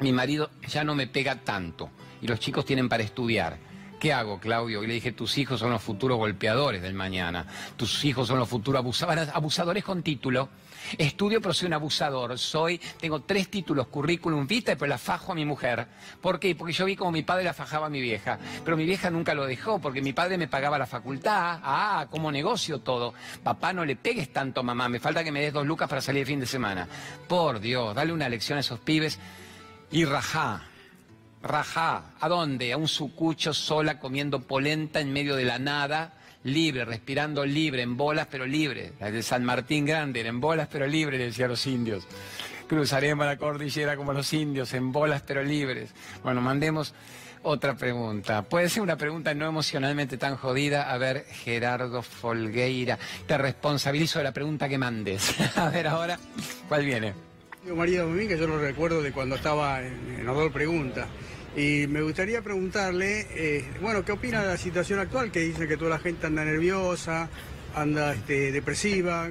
[0.00, 1.90] Mi marido ya no me pega tanto.
[2.22, 3.58] Y los chicos tienen para estudiar.
[4.04, 4.84] ¿Qué hago, Claudio?
[4.84, 7.46] Y le dije, tus hijos son los futuros golpeadores del mañana.
[7.74, 10.50] Tus hijos son los futuros abusadores, abusadores con título.
[10.98, 12.38] Estudio, pero soy un abusador.
[12.38, 15.86] Soy, tengo tres títulos, currículum vitae, pero la fajo a mi mujer.
[16.20, 16.54] ¿Por qué?
[16.54, 18.38] Porque yo vi como mi padre la fajaba a mi vieja.
[18.62, 21.60] Pero mi vieja nunca lo dejó, porque mi padre me pagaba la facultad.
[21.62, 23.14] Ah, como negocio todo.
[23.42, 24.86] Papá, no le pegues tanto, mamá.
[24.90, 26.86] Me falta que me des dos lucas para salir el fin de semana.
[27.26, 29.18] Por Dios, dale una lección a esos pibes
[29.90, 30.73] y rajá.
[31.44, 32.72] Rajá, ¿a dónde?
[32.72, 37.98] A un sucucho sola comiendo polenta en medio de la nada, libre, respirando libre, en
[37.98, 38.92] bolas pero libre.
[38.98, 42.08] La de San Martín Grande, en bolas pero libre, decían los indios.
[42.66, 45.90] Cruzaremos la cordillera como los indios, en bolas pero libres.
[46.22, 46.94] Bueno, mandemos
[47.42, 48.40] otra pregunta.
[48.40, 50.90] Puede ser una pregunta no emocionalmente tan jodida.
[50.90, 55.34] A ver, Gerardo Folgueira, te responsabilizo de la pregunta que mandes.
[55.56, 56.18] A ver ahora,
[56.70, 57.12] ¿cuál viene?
[57.76, 61.06] María Domínguez, yo lo recuerdo de cuando estaba en, en Odol Pregunta.
[61.56, 65.30] Y me gustaría preguntarle, eh, bueno, ¿qué opina de la situación actual?
[65.30, 67.28] Que dice que toda la gente anda nerviosa,
[67.74, 69.30] anda este, depresiva.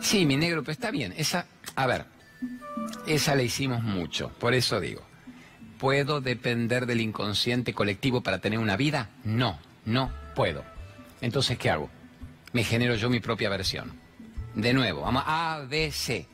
[0.00, 1.12] Sí, mi negro, pero está bien.
[1.16, 2.06] Esa, a ver,
[3.06, 5.02] esa la hicimos mucho, por eso digo.
[5.78, 9.10] ¿Puedo depender del inconsciente colectivo para tener una vida?
[9.24, 10.64] No, no puedo.
[11.20, 11.90] Entonces, ¿qué hago?
[12.52, 13.92] Me genero yo mi propia versión.
[14.54, 16.26] De nuevo, vamos a, B, C.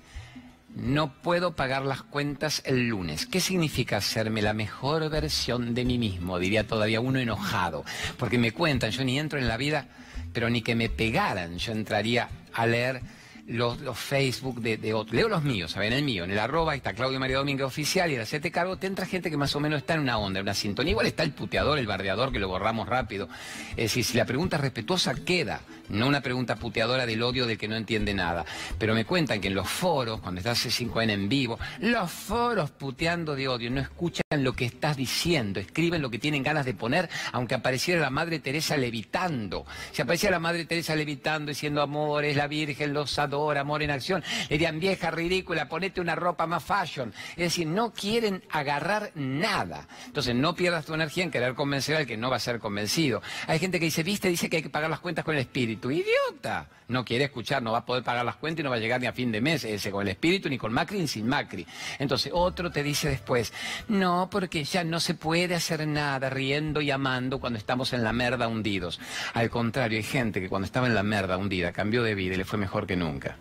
[0.74, 3.26] No puedo pagar las cuentas el lunes.
[3.26, 6.38] ¿Qué significa hacerme la mejor versión de mí mismo?
[6.38, 7.84] Diría todavía uno enojado.
[8.18, 9.88] Porque me cuentan, yo ni entro en la vida,
[10.32, 13.02] pero ni que me pegaran, yo entraría a leer
[13.50, 15.14] los, Facebook de, de otros.
[15.14, 15.92] Leo los míos, ¿saben?
[15.92, 18.86] El mío, en el arroba, está Claudio María Domínguez Oficial y el hacerte cargo, te
[18.86, 20.92] entra gente que más o menos está en una onda, en una sintonía.
[20.92, 23.28] Igual está el puteador, el bardeador, que lo borramos rápido.
[23.70, 25.60] Es decir, si la pregunta es respetuosa, queda.
[25.90, 28.44] No una pregunta puteadora del odio del que no entiende nada.
[28.78, 33.34] Pero me cuentan que en los foros, cuando estás C5N en vivo, los foros puteando
[33.34, 37.10] de odio no escuchan lo que estás diciendo, escriben lo que tienen ganas de poner,
[37.32, 39.66] aunque apareciera la Madre Teresa levitando.
[39.90, 43.90] Si apareciera la Madre Teresa levitando, diciendo amor, es la Virgen, los adora, amor en
[43.90, 47.12] acción, le dirían vieja ridícula, ponete una ropa más fashion.
[47.30, 49.88] Es decir, no quieren agarrar nada.
[50.06, 53.22] Entonces no pierdas tu energía en querer convencer al que no va a ser convencido.
[53.48, 55.79] Hay gente que dice, viste, dice que hay que pagar las cuentas con el espíritu
[55.80, 56.68] tu idiota.
[56.88, 59.00] No quiere escuchar, no va a poder pagar las cuentas y no va a llegar
[59.00, 61.66] ni a fin de mes ese con el espíritu, ni con Macri, ni sin Macri.
[61.98, 63.52] Entonces otro te dice después,
[63.88, 68.12] no, porque ya no se puede hacer nada riendo y amando cuando estamos en la
[68.12, 69.00] merda hundidos.
[69.34, 72.38] Al contrario, hay gente que cuando estaba en la merda hundida cambió de vida y
[72.38, 73.36] le fue mejor que nunca.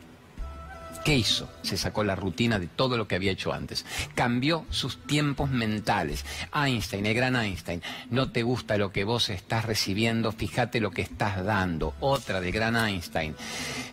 [1.03, 1.49] ¿Qué hizo?
[1.61, 3.85] Se sacó la rutina de todo lo que había hecho antes.
[4.15, 6.25] Cambió sus tiempos mentales.
[6.53, 11.01] Einstein, el gran Einstein, no te gusta lo que vos estás recibiendo, fíjate lo que
[11.01, 11.93] estás dando.
[11.99, 13.35] Otra de gran Einstein.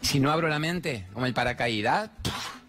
[0.00, 2.10] Si no abro la mente, como el paracaídas,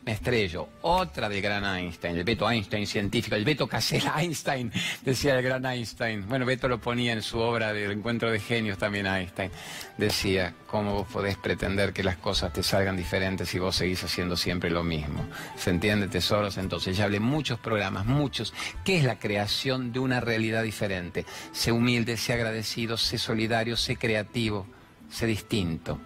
[0.08, 0.70] me estrello.
[0.84, 4.72] Otra de gran Einstein, el Beto Einstein científico, el Beto Casella Einstein,
[5.04, 6.26] decía el gran Einstein.
[6.30, 9.52] Bueno, Beto lo ponía en su obra de Encuentro de Genios también Einstein.
[9.98, 14.38] Decía, ¿cómo vos podés pretender que las cosas te salgan diferentes si vos seguís haciendo
[14.38, 15.28] siempre lo mismo?
[15.58, 16.58] ¿Se entiende, tesoros?
[16.58, 18.54] Entonces, ya hablé muchos programas, muchos.
[18.86, 21.26] ¿Qué es la creación de una realidad diferente?
[21.52, 24.67] Sé humilde, sé agradecido, sé solidario, sé creativo,
[25.10, 26.00] sé distinto.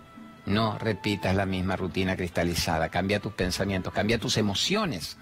[0.46, 2.90] No repitas la misma rutina cristalizada.
[2.90, 5.18] Cambia tus pensamientos, cambia tus emociones.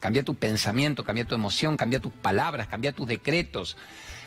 [0.00, 3.76] Cambia tu pensamiento, cambia tu emoción, cambia tus palabras, cambia tus decretos.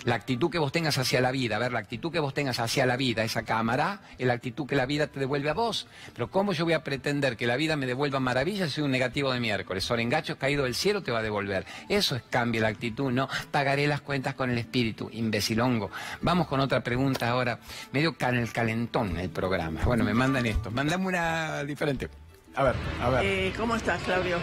[0.05, 2.59] La actitud que vos tengas hacia la vida, a ver, la actitud que vos tengas
[2.59, 5.87] hacia la vida, esa cámara, es la actitud que la vida te devuelve a vos.
[6.13, 9.31] Pero ¿cómo yo voy a pretender que la vida me devuelva maravillas si un negativo
[9.31, 9.83] de miércoles?
[9.83, 11.65] Sorengacho caído del cielo te va a devolver.
[11.89, 15.91] Eso es cambia la actitud, no pagaré las cuentas con el espíritu, imbecilongo.
[16.21, 17.59] Vamos con otra pregunta ahora,
[17.91, 19.81] medio el calentón el programa.
[19.85, 22.09] Bueno, me mandan esto, mandame una diferente.
[22.55, 23.25] A ver, a ver.
[23.25, 24.37] Eh, ¿Cómo estás, Claudio?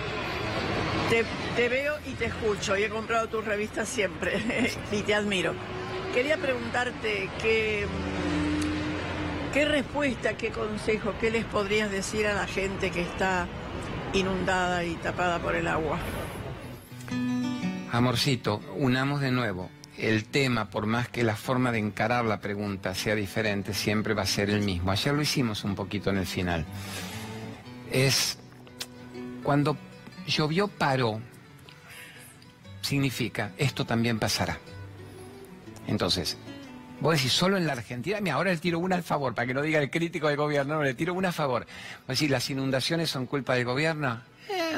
[1.09, 4.41] Te, veo y te escucho y he comprado tus revistas siempre
[4.93, 5.55] y te admiro.
[6.13, 7.87] Quería preguntarte qué,
[9.53, 13.47] qué respuesta, qué consejo, qué les podrías decir a la gente que está
[14.15, 15.99] inundada y tapada por el agua.
[17.93, 19.71] Amorcito, unamos de nuevo.
[19.97, 24.23] El tema, por más que la forma de encarar la pregunta sea diferente, siempre va
[24.23, 24.91] a ser el mismo.
[24.91, 26.67] Ayer lo hicimos un poquito en el final.
[27.93, 28.39] Es
[29.43, 29.77] cuando
[30.27, 31.21] llovió paró,
[32.83, 34.59] significa esto también pasará.
[35.87, 36.37] Entonces,
[37.01, 39.55] vos decís, solo en la Argentina, mira, ahora le tiro una al favor, para que
[39.55, 41.67] no diga el crítico del gobierno, no, le tiro una a favor.
[42.07, 44.21] Vos decís, las inundaciones son culpa del gobierno.
[44.49, 44.77] Eh,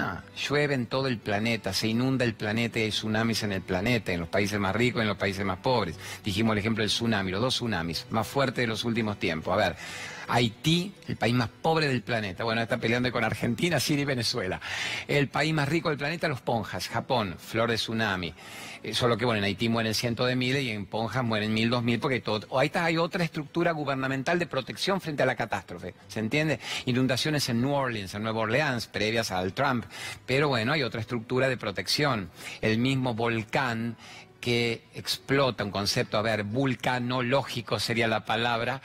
[0.49, 4.13] llueve en todo el planeta, se inunda el planeta y hay tsunamis en el planeta,
[4.13, 5.97] en los países más ricos en los países más pobres.
[6.25, 9.53] Dijimos el ejemplo del tsunami, los dos tsunamis más fuertes de los últimos tiempos.
[9.53, 9.77] A ver,
[10.29, 12.45] Haití, el país más pobre del planeta.
[12.45, 14.61] Bueno, está peleando con Argentina, Siria y Venezuela.
[15.07, 18.35] El país más rico del planeta, los Ponjas, Japón, flor de tsunami.
[18.83, 21.71] Eh, solo que, bueno, en Haití mueren cientos de miles y en Ponjas mueren mil,
[21.71, 22.47] dos mil, porque todo...
[22.51, 26.61] O ahí está, hay otra estructura gubernamental de protección frente a la catástrofe, ¿se entiende?
[26.87, 29.85] Inundaciones en New Orleans, en Nueva Orleans, previas al Trump.
[30.27, 32.31] Pero bueno, hay otra estructura de protección.
[32.61, 33.97] El mismo volcán
[34.41, 38.81] que explota, un concepto, a ver, vulcanológico sería la palabra,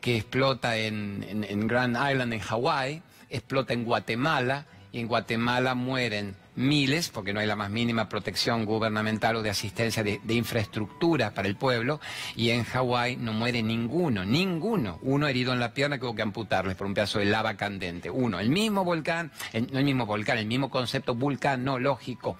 [0.00, 7.08] que explota en, Grand Island, en Hawái, explota en Guatemala, y en Guatemala mueren miles,
[7.08, 11.56] porque no hay la más mínima protección gubernamental o de asistencia de, infraestructura para el
[11.56, 12.00] pueblo,
[12.36, 15.00] y en Hawái no muere ninguno, ninguno.
[15.02, 18.08] Uno herido en la pierna que hubo que amputarles por un pedazo de lava candente.
[18.08, 22.36] Uno, el mismo volcán, no el mismo volcán, el mismo concepto vulcanológico.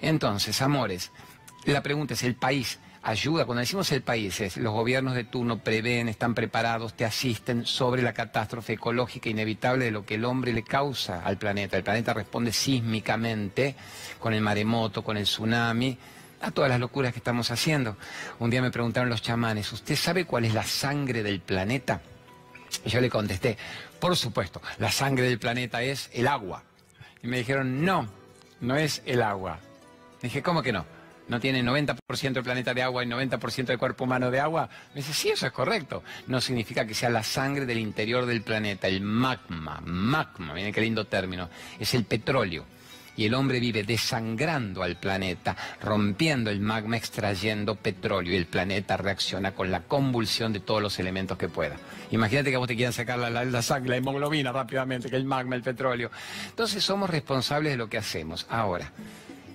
[0.00, 1.12] Entonces, amores,
[1.72, 3.44] la pregunta es, ¿el país ayuda?
[3.44, 8.02] Cuando decimos el país, es los gobiernos de turno prevén, están preparados, te asisten sobre
[8.02, 11.76] la catástrofe ecológica inevitable de lo que el hombre le causa al planeta.
[11.76, 13.74] El planeta responde sísmicamente
[14.20, 15.98] con el maremoto, con el tsunami,
[16.40, 17.96] a todas las locuras que estamos haciendo.
[18.38, 22.00] Un día me preguntaron los chamanes, ¿usted sabe cuál es la sangre del planeta?
[22.84, 23.56] Y yo le contesté,
[23.98, 26.62] por supuesto, la sangre del planeta es el agua.
[27.22, 28.08] Y me dijeron, no,
[28.60, 29.58] no es el agua.
[30.22, 30.95] dije, ¿cómo que no?
[31.28, 34.68] No tiene 90% del planeta de agua y 90% del cuerpo humano de agua.
[34.94, 36.02] Me dice, sí, eso es correcto.
[36.26, 40.80] No significa que sea la sangre del interior del planeta, el magma, magma, miren qué
[40.80, 42.64] lindo término, es el petróleo.
[43.18, 48.98] y el hombre vive desangrando al planeta, rompiendo el magma, extrayendo petróleo y el planeta
[48.98, 51.76] reacciona con la convulsión de todos los elementos que pueda.
[52.10, 55.56] Imagínate que vos te quieran sacar la, la, sangre, la hemoglobina rápidamente, que el magma,
[55.56, 56.10] el petróleo.
[56.50, 58.46] Entonces somos responsables de lo que hacemos.
[58.50, 58.92] Ahora,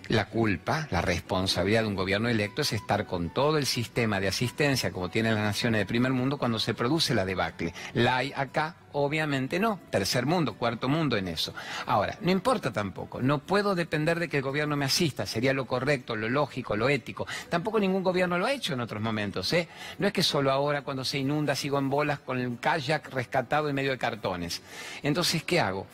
[0.08, 4.28] la culpa, la responsabilidad de un gobierno electo es estar con todo el sistema de
[4.28, 7.74] asistencia como tienen las naciones de primer mundo cuando se produce la debacle.
[7.94, 9.80] La hay acá, obviamente no.
[9.90, 11.54] Tercer mundo, cuarto mundo en eso.
[11.86, 13.22] Ahora, no importa tampoco.
[13.22, 15.26] No puedo depender de que el gobierno me asista.
[15.26, 17.26] Sería lo correcto, lo lógico, lo ético.
[17.50, 19.52] Tampoco ningún gobierno lo ha hecho en otros momentos.
[19.54, 19.68] ¿eh?
[20.00, 23.70] No es que solo ahora cuando se inunda sigo en bolas con el kayak rescatado
[23.70, 24.62] en medio de cartones.
[25.04, 25.88] Entonces, ¿qué hago?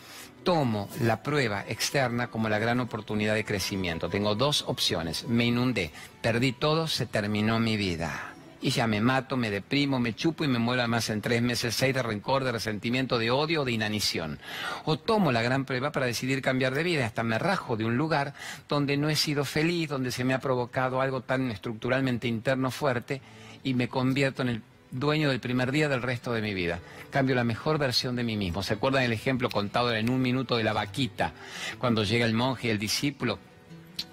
[0.43, 4.09] Tomo la prueba externa como la gran oportunidad de crecimiento.
[4.09, 5.27] Tengo dos opciones.
[5.27, 8.33] Me inundé, perdí todo, se terminó mi vida.
[8.59, 11.75] Y ya me mato, me deprimo, me chupo y me muero además en tres meses,
[11.75, 14.39] seis de rencor, de resentimiento, de odio, de inanición.
[14.85, 17.97] O tomo la gran prueba para decidir cambiar de vida, hasta me rajo de un
[17.97, 18.33] lugar
[18.67, 23.21] donde no he sido feliz, donde se me ha provocado algo tan estructuralmente interno fuerte
[23.63, 26.79] y me convierto en el dueño del primer día del resto de mi vida.
[27.09, 28.63] Cambio la mejor versión de mí mismo.
[28.63, 31.33] ¿Se acuerdan el ejemplo contado en un minuto de la vaquita?
[31.79, 33.39] Cuando llega el monje y el discípulo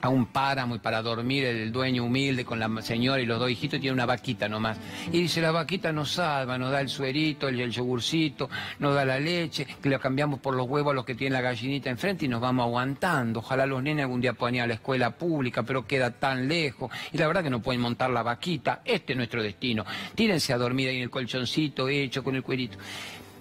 [0.00, 3.50] a un páramo y para dormir el dueño humilde con la señora y los dos
[3.50, 4.78] hijitos tiene una vaquita nomás.
[5.10, 9.04] Y dice, la vaquita nos salva, nos da el suerito, el, el yogurcito, nos da
[9.04, 12.26] la leche, que lo cambiamos por los huevos a los que tiene la gallinita enfrente
[12.26, 13.40] y nos vamos aguantando.
[13.40, 16.90] Ojalá los nenes algún día puedan ir a la escuela pública, pero queda tan lejos.
[17.12, 19.84] Y la verdad que no pueden montar la vaquita, este es nuestro destino.
[20.14, 22.76] Tírense a dormir ahí en el colchoncito hecho con el cuerito.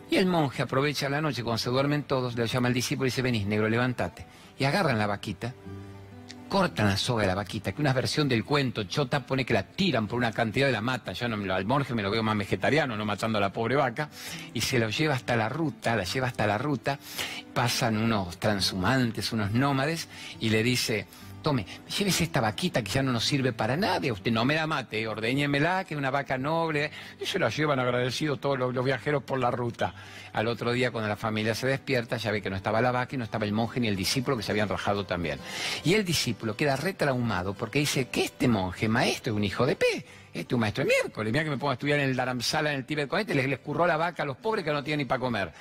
[0.10, 3.10] Y el monje aprovecha la noche cuando se duermen todos, le llama al discípulo y
[3.10, 4.26] dice, venís negro, levántate.
[4.60, 5.54] Y agarran la vaquita
[6.54, 9.64] cortan la soga de la vaquita, que una versión del cuento chota pone que la
[9.64, 12.38] tiran por una cantidad de la mata, yo no, al monje me lo veo más
[12.38, 14.08] vegetariano, no matando a la pobre vaca,
[14.54, 17.00] y se lo lleva hasta la ruta, la lleva hasta la ruta,
[17.56, 20.08] pasan unos transhumantes, unos nómades,
[20.42, 21.08] y le dice,
[21.44, 24.66] tome, llévese esta vaquita que ya no nos sirve para nada, usted no me la
[24.66, 26.90] mate, ordeñemela, que es una vaca noble,
[27.22, 29.94] y se la llevan agradecidos todos los, viajeros por la ruta.
[30.34, 33.14] Al otro día, cuando la familia se despierta, ya ve que no estaba la vaca
[33.14, 35.38] y no estaba el monje ni el discípulo que se habían rajado también.
[35.84, 39.76] Y el discípulo queda retraumado porque dice que este monje maestro es un hijo de
[39.76, 39.86] P.
[40.34, 42.72] Este es un maestro de miércoles, mira que me pongo a estudiar en el Dharamsala,
[42.72, 44.84] en el Tíbet con este, les, les curró la vaca a los pobres que no
[44.84, 45.54] tienen ni para comer.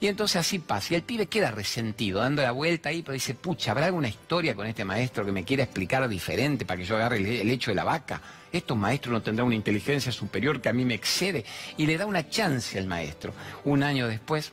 [0.00, 0.94] Y entonces así pasa.
[0.94, 4.54] Y el pibe queda resentido, dando la vuelta ahí, pero dice, pucha, ¿habrá alguna historia
[4.54, 7.76] con este maestro que me quiera explicar diferente para que yo agarre el, hecho de
[7.76, 8.20] la vaca?
[8.52, 11.44] Estos maestros no tendrán una inteligencia superior que a mí me excede.
[11.76, 13.34] Y le da una chance al maestro.
[13.64, 14.52] Un año después,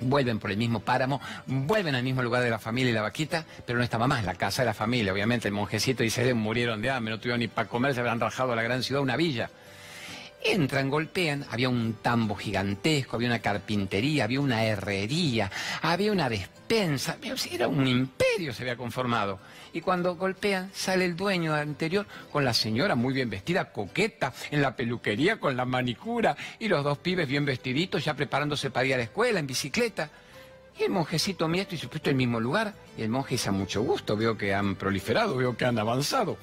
[0.00, 3.44] vuelven por el mismo páramo, vuelven al mismo lugar de la familia y la vaquita,
[3.66, 5.12] pero no estaba más la casa de la familia.
[5.12, 8.52] Obviamente el monjecito Sedén murieron de hambre, no tuvieron ni para comer, se habrán rajado
[8.52, 9.50] a la gran ciudad, una villa.
[10.44, 15.50] Entran, golpean, había un tambo gigantesco, había una carpintería, había una herrería,
[15.82, 17.16] había una despensa,
[17.50, 19.38] era un imperio se había conformado.
[19.72, 24.62] Y cuando golpean, sale el dueño anterior con la señora muy bien vestida, coqueta, en
[24.62, 28.94] la peluquería con la manicura, y los dos pibes bien vestiditos, ya preparándose para ir
[28.94, 30.10] a la escuela en bicicleta.
[30.78, 32.74] Y el monjecito mira esto y se puesto en el mismo lugar.
[32.96, 36.38] Y el monje dice, mucho gusto, veo que han proliferado, veo que han avanzado.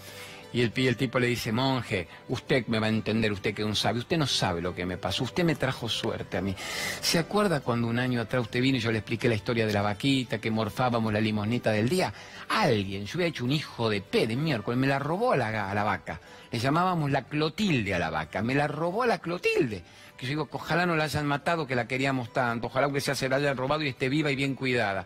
[0.52, 3.68] Y el, el tipo le dice, monje, usted me va a entender, usted que es
[3.68, 6.56] un sabio, usted no sabe lo que me pasó, usted me trajo suerte a mí.
[7.02, 9.74] ¿Se acuerda cuando un año atrás usted vino y yo le expliqué la historia de
[9.74, 12.12] la vaquita, que morfábamos la limonita del día?
[12.50, 15.70] Alguien, yo había hecho un hijo de P de miércoles, me la robó a la,
[15.70, 16.20] a la vaca.
[16.52, 19.84] Le llamábamos la Clotilde a la vaca, me la robó a la Clotilde.
[20.18, 23.30] Que yo digo, ojalá no la hayan matado, que la queríamos tanto, ojalá que se
[23.30, 25.06] la hayan robado y esté viva y bien cuidada.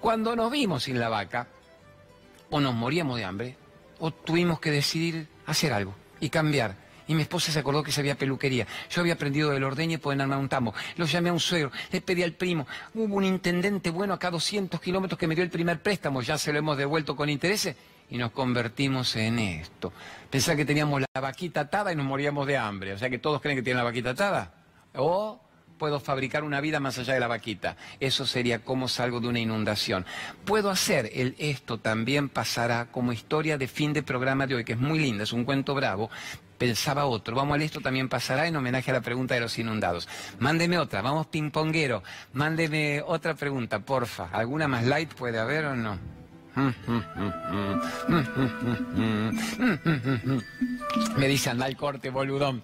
[0.00, 1.46] Cuando nos vimos sin la vaca,
[2.50, 3.56] o nos moríamos de hambre,
[4.00, 6.76] o tuvimos que decidir hacer algo y cambiar.
[7.06, 8.66] Y mi esposa se acordó que se había peluquería.
[8.88, 10.72] Yo había aprendido del ordeño y pueden armar un tambo.
[10.96, 12.68] Lo llamé a un suegro, le pedí al primo.
[12.94, 16.22] Hubo un intendente bueno acá a 200 kilómetros que me dio el primer préstamo.
[16.22, 17.74] Ya se lo hemos devuelto con intereses
[18.10, 19.92] y nos convertimos en esto.
[20.30, 22.92] Pensaba que teníamos la vaquita atada y nos moríamos de hambre.
[22.92, 24.54] O sea que todos creen que tienen la vaquita atada.
[24.94, 25.40] O
[25.80, 27.74] puedo fabricar una vida más allá de la vaquita.
[28.00, 30.04] Eso sería cómo salgo de una inundación.
[30.44, 34.74] Puedo hacer el esto también pasará como historia de fin de programa de hoy, que
[34.74, 36.10] es muy linda, es un cuento bravo.
[36.58, 37.34] Pensaba otro.
[37.34, 40.06] Vamos al esto también pasará en homenaje a la pregunta de los inundados.
[40.38, 42.02] Mándeme otra, vamos pingponguero.
[42.34, 44.28] Mándeme otra pregunta, porfa.
[44.32, 45.98] ¿Alguna más light puede haber o no?
[51.16, 52.62] Me dice anda al corte, boludón.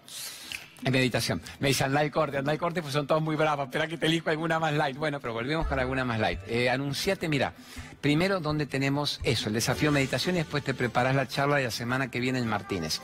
[0.84, 1.40] En meditación.
[1.58, 3.66] Me dicen, anda corte, anda corte, pues son todos muy bravos.
[3.66, 4.96] Espera que te elijo alguna más light.
[4.96, 6.38] Bueno, pero volvemos con alguna más light.
[6.46, 7.54] Eh, anunciate, mira,
[8.00, 11.64] primero donde tenemos eso, el desafío de meditación y después te preparas la charla de
[11.64, 13.00] la semana que viene en Martínez.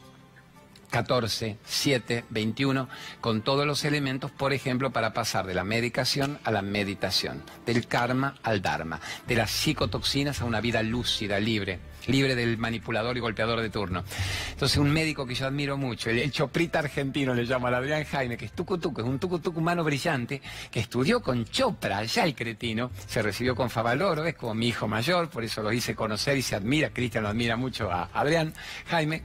[0.90, 2.88] 14, 7, 21,
[3.20, 7.86] con todos los elementos, por ejemplo, para pasar de la medicación a la meditación, del
[7.86, 13.20] karma al dharma, de las psicotoxinas a una vida lúcida, libre libre del manipulador y
[13.20, 14.02] golpeador de turno.
[14.50, 18.46] Entonces, un médico que yo admiro mucho, el, choprita argentino le llama Adrián Jaime, que
[18.46, 23.22] es tucutuco, es un tucutuco humano brillante, que estudió con Chopra, ya el cretino, se
[23.22, 26.56] recibió con Favaloro, es como mi hijo mayor, por eso lo hice conocer y se
[26.56, 28.54] admira, Cristian lo admira mucho a Adrián
[28.86, 29.22] Jaime,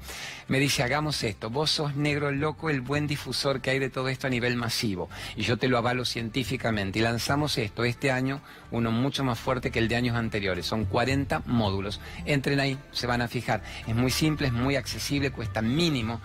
[0.48, 4.10] me dice, hagamos esto, vos sos negro loco, el buen difusor que hay de todo
[4.10, 8.42] esto a nivel masivo, y yo te lo avalo científicamente, y lanzamos esto este año,
[8.74, 13.06] uno mucho más fuerte que el de años anteriores, son 40 módulos, entren ahí se
[13.06, 13.62] van a fijar.
[13.88, 16.20] Es muy simple, es muy accesible, cuesta mínimo,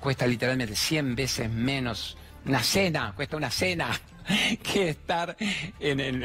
[0.00, 2.16] cuesta literalmente 100 veces menos
[2.46, 3.88] una cena, cuesta una cena
[4.62, 5.36] que estar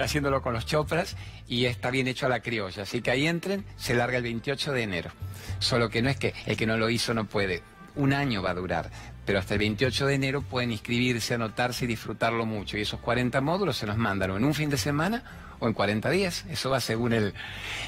[0.01, 1.18] haciéndolo con los chopras
[1.49, 2.84] y está bien hecho a la criolla.
[2.84, 5.11] Así que ahí entren, se larga el 28 de enero.
[5.59, 7.61] Solo que no es que el que no lo hizo no puede.
[7.95, 8.89] Un año va a durar,
[9.26, 12.78] pero hasta el 28 de enero pueden inscribirse, anotarse y disfrutarlo mucho.
[12.78, 16.10] Y esos 40 módulos se los mandan en un fin de semana o en 40
[16.10, 16.45] días.
[16.49, 17.34] Eso va según el,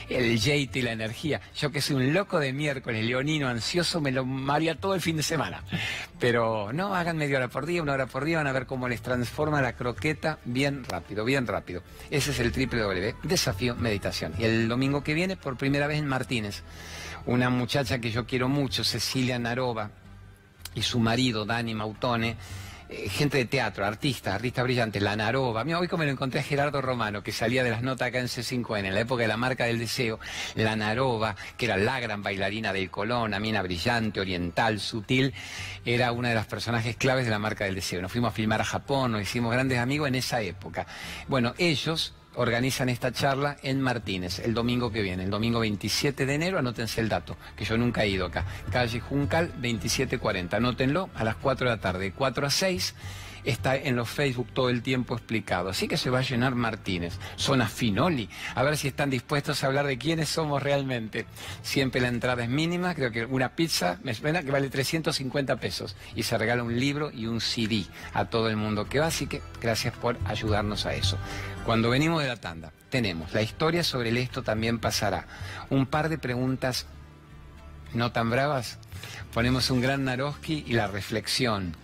[0.09, 1.41] el y la energía.
[1.55, 5.17] Yo que soy un loco de miércoles, leonino, ansioso, me lo haría todo el fin
[5.17, 5.63] de semana.
[6.19, 8.87] Pero no, hagan media hora por día, una hora por día, van a ver cómo
[8.87, 11.83] les transforma la croqueta bien rápido, bien rápido.
[12.09, 14.33] Ese es el triple W, desafío meditación.
[14.37, 16.63] Y el domingo que viene, por primera vez en Martínez,
[17.25, 19.91] una muchacha que yo quiero mucho, Cecilia Narova,
[20.75, 22.37] y su marido, Dani Mautone,
[22.89, 25.63] eh, gente de teatro, artistas, artistas brillantes, La Narova.
[25.63, 28.19] Mira, hoy como me lo encontré a Gerardo Romano, que salía de las notas acá
[28.19, 30.19] en C5N, en la época de la marca del deseo,
[30.55, 35.33] La Narova, que era la gran bailarina del Colón, mina brillante, oriental, sutil,
[35.85, 38.01] era una de las personajes claves de la marca del deseo.
[38.01, 40.87] Nos fuimos a filmar a Japón, nos hicimos grandes amigos en esa época.
[41.27, 46.33] Bueno, ellos organizan esta charla en Martínez el domingo que viene, el domingo 27 de
[46.33, 51.25] enero, anótense el dato, que yo nunca he ido acá, calle Juncal 2740, anótenlo a
[51.25, 52.95] las 4 de la tarde, 4 a 6
[53.43, 55.69] está en los Facebook todo el tiempo explicado.
[55.69, 59.67] Así que se va a llenar Martínez, zona Finoli, a ver si están dispuestos a
[59.67, 61.25] hablar de quiénes somos realmente.
[61.61, 65.95] Siempre la entrada es mínima, creo que una pizza me suena que vale 350 pesos
[66.15, 69.27] y se regala un libro y un CD a todo el mundo que va, así
[69.27, 71.17] que gracias por ayudarnos a eso.
[71.65, 75.27] Cuando venimos de la tanda, tenemos la historia sobre el esto también pasará,
[75.69, 76.87] un par de preguntas
[77.93, 78.77] no tan bravas,
[79.33, 81.75] ponemos un gran Naroski y la reflexión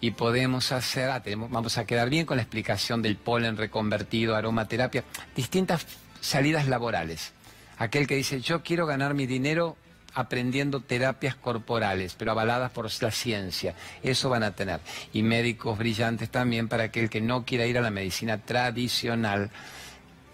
[0.00, 5.04] y podemos hacer, ah, vamos a quedar bien con la explicación del polen reconvertido, aromaterapia,
[5.36, 5.86] distintas
[6.20, 7.32] salidas laborales.
[7.78, 9.76] Aquel que dice, yo quiero ganar mi dinero
[10.14, 13.74] aprendiendo terapias corporales, pero avaladas por la ciencia.
[14.02, 14.80] Eso van a tener.
[15.12, 19.50] Y médicos brillantes también para aquel que no quiera ir a la medicina tradicional,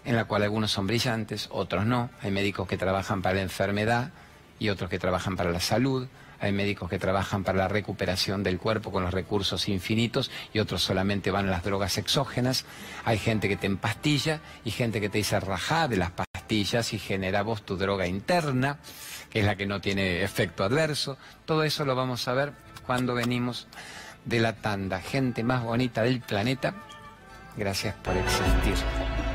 [0.03, 2.09] en la cual algunos son brillantes, otros no.
[2.21, 4.11] Hay médicos que trabajan para la enfermedad
[4.59, 6.07] y otros que trabajan para la salud
[6.39, 10.83] hay médicos que trabajan para la recuperación del cuerpo con los recursos infinitos y otros
[10.83, 12.65] solamente van a las drogas exógenas.
[13.05, 16.99] Hay gente que te empastilla y gente que te dice rajá de las pastillas y
[16.99, 18.77] genera vos tu droga interna,
[19.29, 21.17] que es la que no tiene efecto adverso.
[21.45, 22.53] Todo eso lo vamos a ver
[22.85, 23.67] cuando venimos
[24.25, 24.99] de la tanda.
[24.99, 26.75] Gente más bonita del planeta.
[27.57, 29.26] Gracias por existir.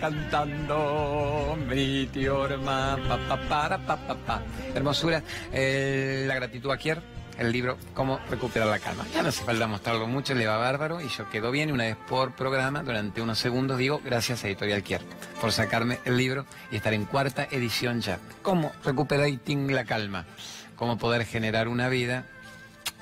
[0.00, 2.98] Cantando mi tío pa,
[3.28, 4.42] pa, para, pa.
[4.74, 7.00] Hermosura, eh, la gratitud a Kier,
[7.38, 9.06] el libro Cómo recuperar la calma.
[9.14, 11.84] Ya no hace falta mostrarlo mucho, le va bárbaro y yo quedo bien y una
[11.84, 15.02] vez por programa, durante unos segundos digo gracias a Editorial Kier
[15.40, 18.18] por sacarme el libro y estar en cuarta edición ya.
[18.42, 20.26] Cómo recuperar la calma,
[20.74, 22.24] cómo poder generar una vida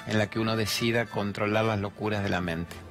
[0.07, 2.88] en la que uno decida controlar las locuras de la mente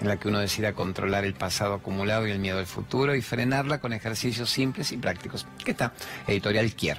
[0.00, 3.22] en la que uno decida controlar el pasado acumulado y el miedo al futuro y
[3.22, 5.46] frenarla con ejercicios simples y prácticos.
[5.64, 5.92] ¿Qué está?
[6.26, 6.98] Editorial Kier.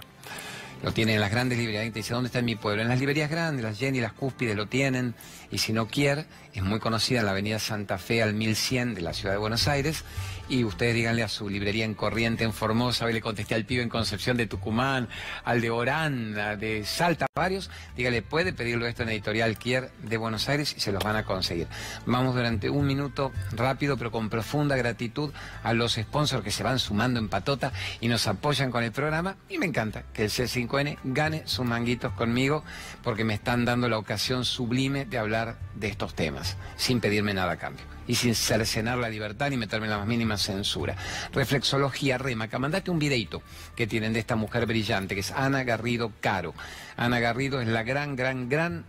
[0.84, 1.92] Lo tienen en las grandes librerías.
[1.92, 2.82] Te dice, ¿dónde está en mi pueblo?
[2.82, 5.16] En las librerías grandes, las Jenny, las Cúspides lo tienen.
[5.52, 9.02] Y si no quiere, es muy conocida en la avenida Santa Fe al 1100 de
[9.02, 10.04] la ciudad de Buenos Aires
[10.48, 13.84] y ustedes díganle a su librería en Corriente, en Formosa, hoy le contesté al pibe
[13.84, 15.08] en Concepción de Tucumán,
[15.44, 20.48] al de Orán, de Salta, varios, dígale, puede pedirlo esto en Editorial Kier de Buenos
[20.50, 21.68] Aires y se los van a conseguir.
[22.06, 25.32] Vamos durante un minuto rápido, pero con profunda gratitud
[25.64, 29.38] a los sponsors que se van sumando en patota y nos apoyan con el programa
[29.50, 32.64] y me encanta que el C5N gane sus manguitos conmigo
[33.04, 37.54] porque me están dando la ocasión sublime de hablar de estos temas, sin pedirme nada
[37.54, 40.96] a cambio y sin cercenar la libertad ni meterme en la más mínima censura.
[41.34, 43.42] Reflexología Remaca, mandate un videito
[43.76, 46.54] que tienen de esta mujer brillante, que es Ana Garrido Caro.
[46.98, 48.86] Ana Garrido es la gran, gran, gran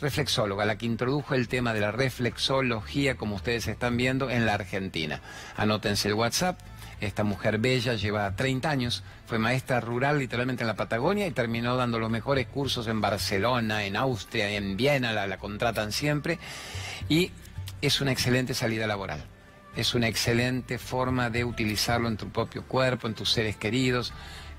[0.00, 4.54] reflexóloga, la que introdujo el tema de la reflexología, como ustedes están viendo, en la
[4.54, 5.20] Argentina.
[5.56, 6.60] Anótense el WhatsApp.
[7.00, 11.76] Esta mujer bella lleva 30 años, fue maestra rural literalmente en la Patagonia y terminó
[11.76, 16.38] dando los mejores cursos en Barcelona, en Austria, en Viena, la, la contratan siempre.
[17.08, 17.32] Y
[17.86, 19.24] es una excelente salida laboral.
[19.76, 24.12] Es una excelente forma de utilizarlo en tu propio cuerpo, en tus seres queridos.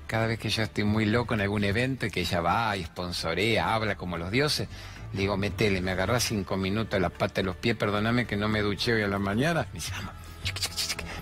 [0.06, 2.84] Cada vez que yo estoy muy loco en algún evento y que ella va y
[2.84, 4.68] sponsorea, habla como los dioses,
[5.12, 8.48] le digo, metele, me agarrás cinco minutos la pata de los pies, perdóname que no
[8.48, 9.66] me duché hoy a la mañana.
[9.72, 9.92] Me dice,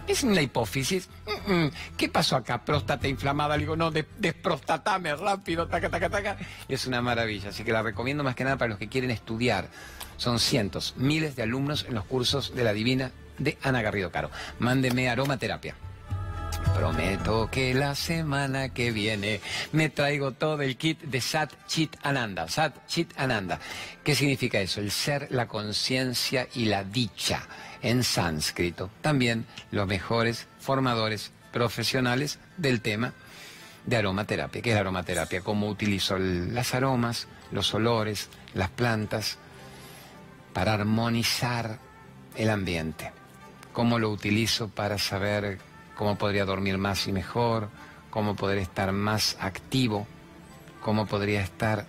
[0.07, 1.09] es una hipófisis.
[1.97, 2.65] ¿Qué pasó acá?
[2.65, 3.57] Próstata inflamada.
[3.57, 6.37] Le digo, no, desprostatame rápido, taca, taca, taca.
[6.69, 7.51] Es una maravilla.
[7.51, 9.69] Así que la recomiendo más que nada para los que quieren estudiar
[10.17, 14.31] son cientos, miles de alumnos en los cursos de la Divina de Ana Garrido Caro.
[14.59, 15.75] Mándeme aromaterapia.
[16.75, 19.41] Prometo que la semana que viene
[19.73, 22.49] me traigo todo el kit de Sat Chit Ananda.
[22.49, 23.61] Sat Chit Ananda.
[24.03, 24.81] ¿Qué significa eso?
[24.81, 27.47] El ser, la conciencia y la dicha
[27.83, 28.91] en sánscrito.
[29.03, 33.13] También los mejores formadores profesionales del tema
[33.87, 34.63] de aromaterapia.
[34.63, 35.43] ¿Qué es la aromaterapia?
[35.43, 39.39] Cómo utilizo las aromas, los olores, las plantas
[40.55, 41.79] para armonizar
[42.37, 43.13] el ambiente.
[43.75, 45.59] Cómo lo utilizo para saber
[45.97, 47.69] cómo podría dormir más y mejor,
[48.09, 50.07] cómo podría estar más activo,
[50.81, 51.87] cómo podría estar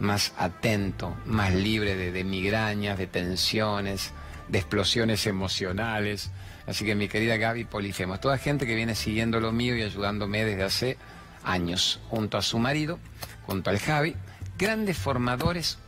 [0.00, 4.12] más atento, más libre de, migrañas, de tensiones,
[4.48, 6.30] de explosiones emocionales.
[6.66, 10.44] Así que mi querida Gaby Polifemo, toda gente que viene siguiendo lo mío y ayudándome
[10.44, 10.98] desde hace
[11.44, 12.98] años, junto a su marido,
[13.46, 14.16] junto al Javi,
[14.58, 15.78] grandes formadores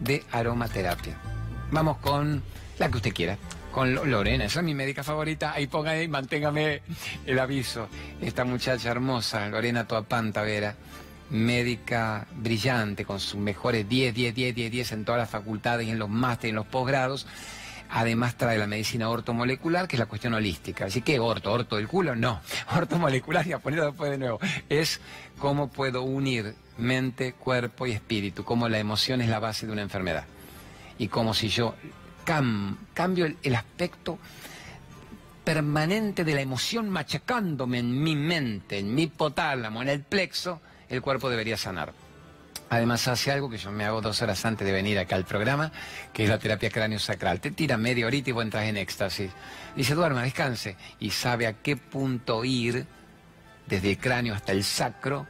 [0.00, 1.16] de aromaterapia.
[1.70, 2.42] Vamos con
[2.78, 3.36] la que usted quiera.
[3.72, 5.52] Con Lorena, esa es mi médica favorita.
[5.52, 6.80] Ahí ponga ahí, manténgame
[7.26, 7.88] el aviso.
[8.20, 10.76] Esta muchacha hermosa, Lorena Toapanta Vera,
[11.30, 15.90] médica brillante, con sus mejores 10, 10, 10, 10, 10 en todas las facultades y
[15.90, 17.26] en los másteres, en los posgrados.
[17.90, 20.86] Además trae la medicina ortomolecular, que es la cuestión holística.
[20.86, 22.40] Así que orto, orto del culo, no.
[22.76, 24.38] Ortomolecular, y a ponerlo después de nuevo.
[24.68, 25.00] Es
[25.38, 29.82] cómo puedo unir mente, cuerpo y espíritu, cómo la emoción es la base de una
[29.82, 30.24] enfermedad
[30.98, 31.74] y como si yo
[32.24, 34.18] cambio el, aspecto
[35.44, 41.02] permanente de la emoción machacándome en mi mente, en mi hipotálamo, en el plexo, el
[41.02, 41.92] cuerpo debería sanar.
[42.68, 45.70] Además hace algo que yo me hago dos horas antes de venir acá al programa,
[46.12, 47.40] que es la terapia cráneo sacral.
[47.40, 49.30] Te tira media horita y vos entras en éxtasis.
[49.76, 50.76] Dice, duerma, descanse.
[50.98, 52.86] Y sabe a qué punto ir,
[53.68, 55.28] desde el cráneo hasta el sacro,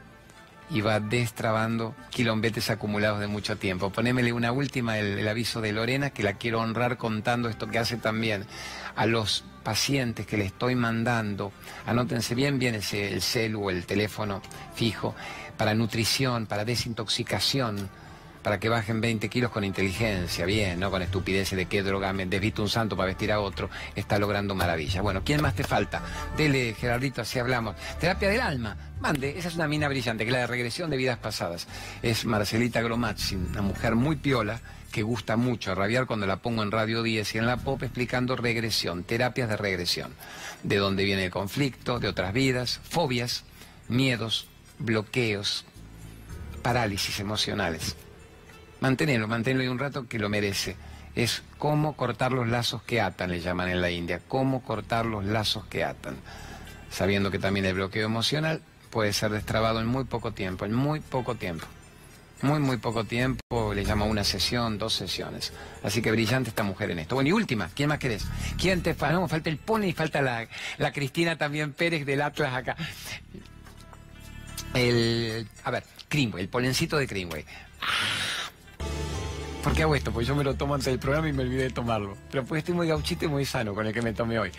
[0.69, 3.89] y va destrabando quilombetes acumulados de mucho tiempo.
[3.89, 7.97] Ponémele una última, el, aviso de Lorena, que la quiero honrar contando esto que hace
[7.97, 8.45] también
[8.95, 11.51] a los pacientes que le estoy mandando.
[11.85, 14.41] Anótense bien, bien ese, el celu o el teléfono
[14.75, 15.15] fijo
[15.57, 17.89] para nutrición, para desintoxicación
[18.41, 22.25] para que bajen 20 kilos con inteligencia, bien, no con estupideces de qué droga me
[22.25, 25.01] desvisto un santo para vestir a otro, está logrando maravillas.
[25.01, 26.01] Bueno, ¿quién más te falta?
[26.35, 27.75] Dele, Gerardito, así hablamos.
[27.99, 30.97] Terapia del alma, mande, esa es una mina brillante, que es la de regresión de
[30.97, 31.67] vidas pasadas.
[32.01, 34.61] Es Marcelita Gromazzi, una mujer muy piola,
[34.91, 38.35] que gusta mucho rabiar cuando la pongo en Radio 10 y en la pop explicando
[38.35, 40.11] regresión, terapias de regresión,
[40.63, 43.43] de dónde viene el conflicto, de otras vidas, fobias,
[43.89, 44.47] miedos,
[44.79, 45.65] bloqueos,
[46.61, 47.95] parálisis emocionales.
[48.79, 50.75] Manténelo, manténlo y un rato que lo merece.
[51.15, 54.21] Es cómo cortar los lazos que atan, le llaman en la India.
[54.27, 56.15] Cómo cortar los lazos que atan.
[56.91, 58.61] Sabiendo que también el bloqueo emocional
[58.91, 61.65] puede ser destrabado en muy poco tiempo, en muy poco tiempo.
[62.43, 65.53] Muy, muy poco tiempo, le llama una sesión, dos sesiones.
[65.83, 67.15] Así que brillante esta mujer en esto.
[67.15, 68.27] Bueno, y última, ¿quién más querés?
[68.59, 69.15] ¿Quién te falta?
[69.15, 70.47] No, falta el Pony y falta la,
[70.77, 72.75] la Cristina también Pérez del Atlas acá.
[74.75, 77.43] El, a ver, Greenway, el polencito de Greenway.
[79.67, 80.13] ¿Por qué hago esto?
[80.13, 82.15] Porque yo me lo tomo antes del programa y me olvidé de tomarlo.
[82.31, 84.49] Pero pues estoy muy gauchito y muy sano con el que me tomé hoy.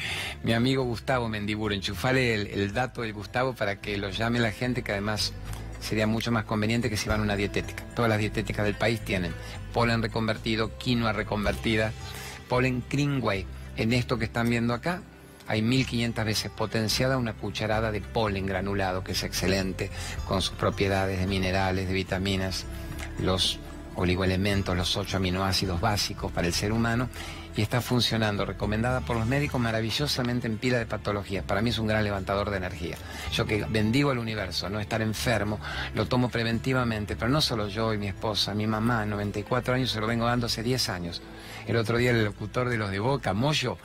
[0.43, 4.83] Mi amigo Gustavo Mendiburo, enchufale el, dato del Gustavo para que lo llame la gente
[4.83, 5.33] que además
[5.81, 7.85] sería mucho más conveniente que si van a una dietética.
[7.97, 9.33] Todas las dietéticas del país tienen
[9.73, 11.91] polen reconvertido, quinoa reconvertida,
[12.47, 13.47] polen Greenway.
[13.79, 15.01] En esto que están viendo acá,
[15.47, 19.91] hay 1500 veces potenciada una cucharada de polen granulado, que es excelente,
[20.27, 22.67] con sus propiedades de minerales, de vitaminas,
[23.23, 23.59] los
[23.99, 27.09] oligoelementos, los ocho aminoácidos básicos para el ser humano
[27.57, 31.45] y está funcionando, recomendada por los médicos maravillosamente en pila de patologías.
[31.45, 32.97] Para mí es un gran levantador de energía.
[33.33, 35.59] Yo que bendigo el universo, no estar enfermo,
[35.95, 40.01] lo tomo preventivamente, pero no solo yo y mi esposa, mi mamá, 94 años, se
[40.01, 41.21] lo vengo dando hace 10 años.
[41.69, 43.77] El otro día el locutor de los de Boca, Moyo,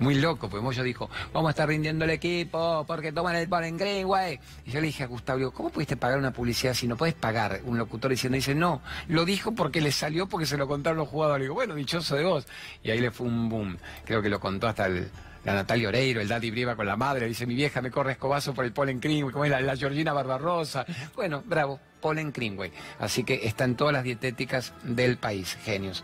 [0.00, 3.76] muy loco, pues Moyo dijo, vamos a estar rindiendo el equipo porque toman el en
[3.76, 4.40] Greenway.
[4.66, 7.60] Y yo le dije a Gustavo, ¿cómo pudiste pagar una publicidad si no puedes pagar
[7.64, 11.06] un locutor diciendo, dice, no, lo dijo porque le salió porque se lo contaron los
[11.06, 11.44] jugadores.
[11.44, 12.44] Digo, bueno, dichoso de vos.
[12.82, 13.78] Y ahí le fue un boom.
[14.04, 17.46] Creo que lo contó hasta la Natalia Oreiro, el Daddy Brieva con la madre, dice,
[17.46, 20.84] mi vieja me corre escobazo por el Polen Greenway, como es la, Georgina Barbarosa.
[21.14, 22.72] Bueno, bravo, Polen Greenway.
[22.98, 26.02] Así que están todas las dietéticas del país, genios.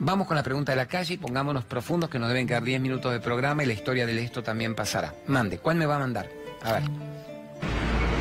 [0.00, 2.80] Vamos con la pregunta de la calle y pongámonos profundos que nos deben quedar 10
[2.80, 5.12] minutos de programa y la historia de esto también pasará.
[5.26, 6.28] Mande, ¿cuál me va a mandar?
[6.62, 6.82] A ver.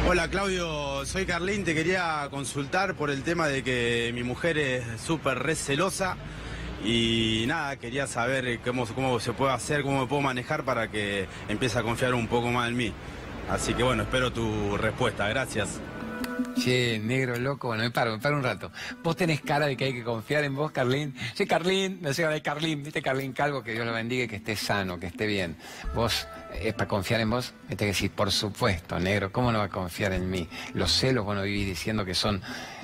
[0.08, 5.02] Hola Claudio, soy Carlín, te quería consultar por el tema de que mi mujer es
[5.02, 6.18] súper recelosa
[6.84, 11.28] y nada, quería saber cómo, cómo se puede hacer, cómo me puedo manejar para que
[11.48, 12.94] empiece a confiar un poco más en mí.
[13.52, 15.80] Así que bueno, espero tu respuesta, gracias.
[16.58, 18.72] Che, negro loco, bueno, me paro, me paro un rato.
[19.04, 21.16] Vos tenés cara de que hay que confiar en vos, Carlín.
[21.34, 24.38] Sí, Carlín, me decía de Carlín, viste Carlín Calvo, que Dios lo bendiga y que
[24.38, 25.58] esté sano, que esté bien.
[25.96, 26.28] Vos,
[26.60, 29.70] es para confiar en vos, me que decir, por supuesto, negro, ¿cómo no va a
[29.70, 30.48] confiar en mí?
[30.74, 32.42] Los celos, vos no vivís diciendo que son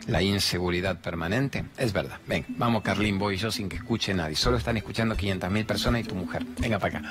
[0.07, 1.65] la inseguridad permanente.
[1.77, 2.19] Es verdad.
[2.27, 4.35] Ven, vamos Carlín, vos y yo sin que escuche nadie.
[4.35, 6.45] Solo están escuchando 500.000 personas y tu mujer.
[6.59, 7.09] Venga para acá.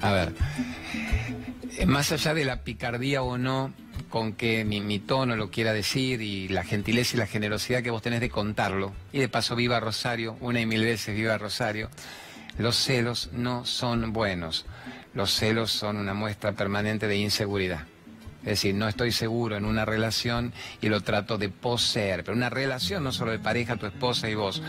[0.00, 0.34] A ver,
[1.76, 3.72] eh, más allá de la picardía o no
[4.08, 8.02] con que mi, tono lo quiera decir y la gentileza y la generosidad que vos
[8.02, 8.92] tenés de contarlo.
[9.12, 11.90] Y de paso, viva Rosario, una y mil veces viva Rosario.
[12.58, 14.66] Los celos no son buenos.
[15.14, 17.86] Los celos son una muestra permanente de inseguridad.
[18.40, 22.24] Es decir, no estoy seguro en una relación y lo trato de poseer.
[22.24, 24.62] Pero una relación no solo de pareja, tu esposa y vos.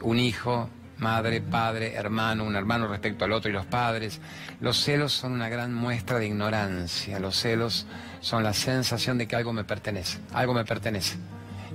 [0.00, 0.70] Un hijo,
[1.02, 4.20] madre, padre, hermano, un hermano respecto al otro y los padres.
[4.60, 7.18] Los celos son una gran muestra de ignorancia.
[7.18, 7.86] Los celos
[8.20, 11.16] son la sensación de que algo me pertenece, algo me pertenece.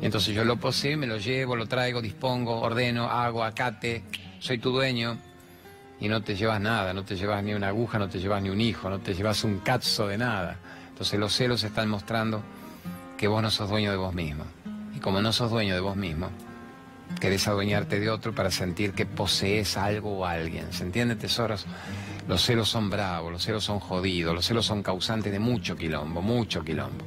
[0.01, 4.03] Y entonces yo lo poseo, me lo llevo, lo traigo, dispongo, ordeno, hago, acate,
[4.39, 5.17] soy tu dueño.
[5.99, 8.49] Y no te llevas nada, no te llevas ni una aguja, no te llevas ni
[8.49, 10.57] un hijo, no te llevas un cazzo de nada.
[10.89, 12.41] Entonces los celos están mostrando
[13.17, 14.45] que vos no sos dueño de vos mismo.
[14.95, 16.30] Y como no sos dueño de vos mismo,
[17.20, 20.72] querés adueñarte de otro para sentir que posees algo o alguien.
[20.74, 21.66] ¿Se entiende, tesoros?
[22.28, 26.22] Los celos son bravos, los celos son jodidos, los celos son causantes de mucho quilombo,
[26.22, 27.05] mucho quilombo.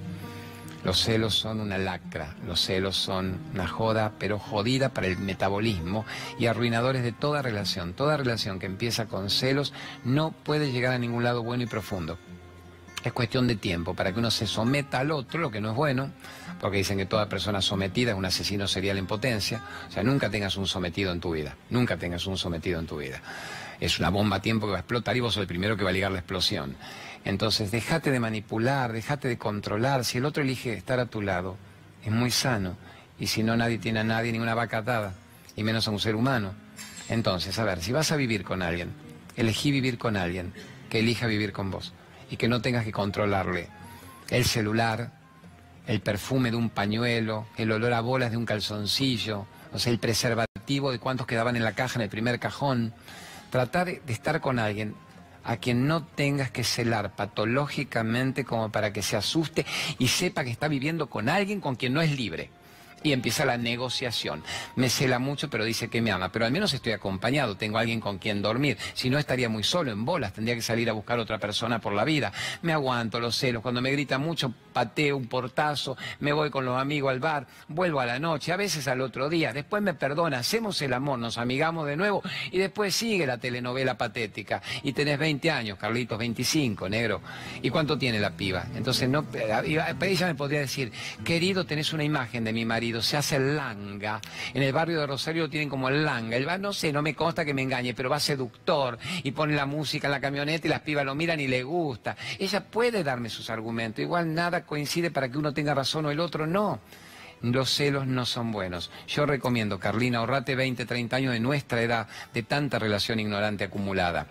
[0.82, 6.06] Los celos son una lacra, los celos son una joda, pero jodida para el metabolismo
[6.38, 7.92] y arruinadores de toda relación.
[7.92, 9.74] Toda relación que empieza con celos
[10.04, 12.16] no puede llegar a ningún lado bueno y profundo.
[13.02, 15.76] Es cuestión de tiempo para que uno se someta al otro, lo que no es
[15.76, 16.10] bueno,
[16.60, 19.62] porque dicen que toda persona sometida es un asesino serial en potencia.
[19.88, 22.98] O sea, nunca tengas un sometido en tu vida, nunca tengas un sometido en tu
[22.98, 23.22] vida
[23.80, 25.84] es una bomba a tiempo que va a explotar y vos sos el primero que
[25.84, 26.76] va a ligar la explosión.
[27.24, 30.04] Entonces, déjate de manipular, déjate de controlar.
[30.04, 31.56] Si el otro elige estar a tu lado,
[32.04, 32.76] es muy sano.
[33.18, 35.14] Y si no, nadie tiene a nadie, ninguna vaca atada,
[35.56, 36.54] y menos a un ser humano.
[37.08, 38.92] Entonces, a ver, si vas a vivir con alguien,
[39.36, 40.52] elegí vivir con alguien
[40.88, 41.92] que elija vivir con vos
[42.30, 43.68] y que no tengas que controlarle.
[44.30, 45.12] El celular,
[45.86, 49.98] el perfume de un pañuelo, el olor a bolas de un calzoncillo, o sea, el
[49.98, 52.94] preservativo de cuántos quedaban en la caja en el primer cajón,
[53.50, 54.94] tratar de estar con alguien
[55.42, 59.66] a quien no tengas que celar patológicamente como para que se asuste
[59.98, 62.50] y sepa que está viviendo con alguien con quien no es libre
[63.02, 64.42] y empieza la negociación.
[64.76, 68.00] Me cela mucho, pero dice que me ama, pero al menos estoy acompañado, tengo alguien
[68.00, 68.78] con quien dormir.
[68.94, 71.92] Si no, estaría muy solo en bolas, tendría que salir a buscar otra persona por
[71.92, 72.32] la vida.
[72.62, 76.80] Me aguanto los celos, cuando me grita mucho, pateo un portazo, me voy con los
[76.80, 80.38] amigos al bar, vuelvo a la noche, a veces al otro día, después me perdona,
[80.38, 84.62] hacemos el amor, nos amigamos de nuevo y después sigue la telenovela patética.
[84.82, 87.20] Y tenés 20 años, Carlitos, 25, negro.
[87.62, 88.66] ¿Y cuánto tiene la piba?
[88.74, 90.92] Entonces, no, ella me podría decir,
[91.24, 94.20] querido, tenés una imagen de mi marido se hace langa.
[94.52, 96.36] En el barrio de Rosario lo tienen como el langa.
[96.36, 99.54] El va, no sé, no me consta que me engañe, pero va seductor y pone
[99.54, 102.16] la música en la camioneta y las pibas lo miran y le gusta.
[102.38, 104.02] Ella puede darme sus argumentos.
[104.02, 106.80] Igual nada coincide para que uno tenga razón o el otro no.
[107.42, 108.90] Los celos no son buenos.
[109.08, 114.26] Yo recomiendo, Carlina, ahorrate 20, 30 años de nuestra edad, de tanta relación ignorante acumulada.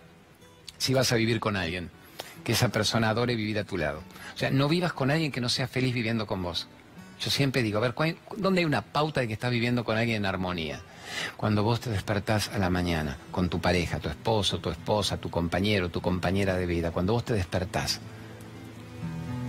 [0.78, 1.90] Si vas a vivir con alguien,
[2.44, 4.04] que esa persona adore vivir a tu lado.
[4.36, 6.68] O sea, no vivas con alguien que no sea feliz viviendo con vos
[7.20, 7.96] Yo siempre digo, a ver,
[8.38, 10.82] ¿dónde hay una pauta de que estás viviendo con alguien en armonía?
[11.36, 15.30] Cuando vos te despertás a la mañana con tu pareja, tu esposo, tu esposa, tu
[15.30, 18.00] compañero, tu compañera de vida, cuando vos te despertás,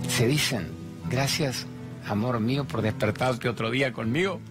[0.09, 0.69] se dicen,
[1.09, 1.65] gracias,
[2.07, 4.41] amor mío, por despertarte otro día conmigo.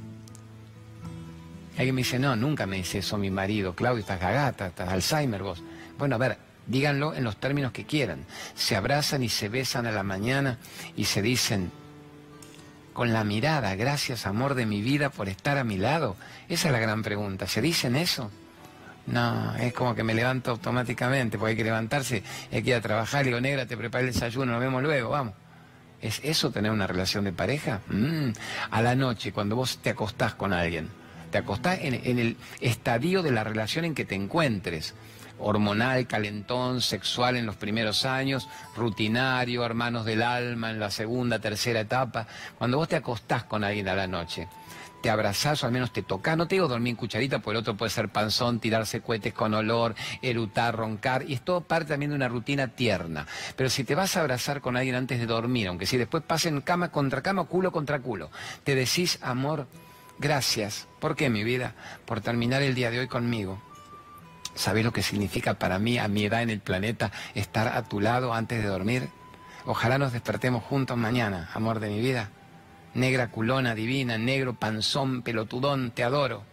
[1.76, 5.42] alguien me dice, no, nunca me dice eso mi marido, Claudio, estás gagata, estás Alzheimer
[5.42, 5.62] vos.
[5.98, 8.24] Bueno, a ver, díganlo en los términos que quieran.
[8.54, 10.58] Se abrazan y se besan a la mañana
[10.96, 11.70] y se dicen,
[13.00, 16.16] con la mirada, gracias amor de mi vida por estar a mi lado.
[16.50, 17.46] Esa es la gran pregunta.
[17.46, 18.30] ¿Se dicen eso?
[19.06, 22.22] No, es como que me levanto automáticamente, porque hay que levantarse,
[22.52, 25.08] hay que ir a trabajar, y digo, negra, te prepara el desayuno, nos vemos luego,
[25.08, 25.32] vamos.
[26.02, 27.80] ¿Es eso tener una relación de pareja?
[27.88, 28.32] Mm.
[28.70, 30.90] A la noche, cuando vos te acostás con alguien,
[31.30, 34.92] te acostás en el estadio de la relación en que te encuentres
[35.40, 41.80] hormonal, calentón, sexual en los primeros años, rutinario, hermanos del alma en la segunda, tercera
[41.80, 42.26] etapa.
[42.58, 44.48] Cuando vos te acostás con alguien a la noche,
[45.00, 47.60] te abrazás o al menos te tocas, no te digo dormir en cucharita, porque el
[47.62, 52.10] otro puede ser panzón, tirarse cohetes con olor, erutar, roncar, y es todo parte también
[52.10, 53.26] de una rutina tierna.
[53.56, 56.60] Pero si te vas a abrazar con alguien antes de dormir, aunque si después pasen
[56.60, 58.30] cama contra cama, culo contra culo,
[58.64, 59.66] te decís, amor,
[60.18, 60.86] gracias.
[61.00, 61.74] ¿Por qué, mi vida?
[62.04, 63.58] Por terminar el día de hoy conmigo
[64.54, 68.00] ¿Sabes lo que significa para mí, a mi edad en el planeta, estar a tu
[68.00, 69.08] lado antes de dormir?
[69.66, 72.30] Ojalá nos despertemos juntos mañana, amor de mi vida.
[72.94, 76.44] Negra culona divina, negro panzón, pelotudón, te adoro.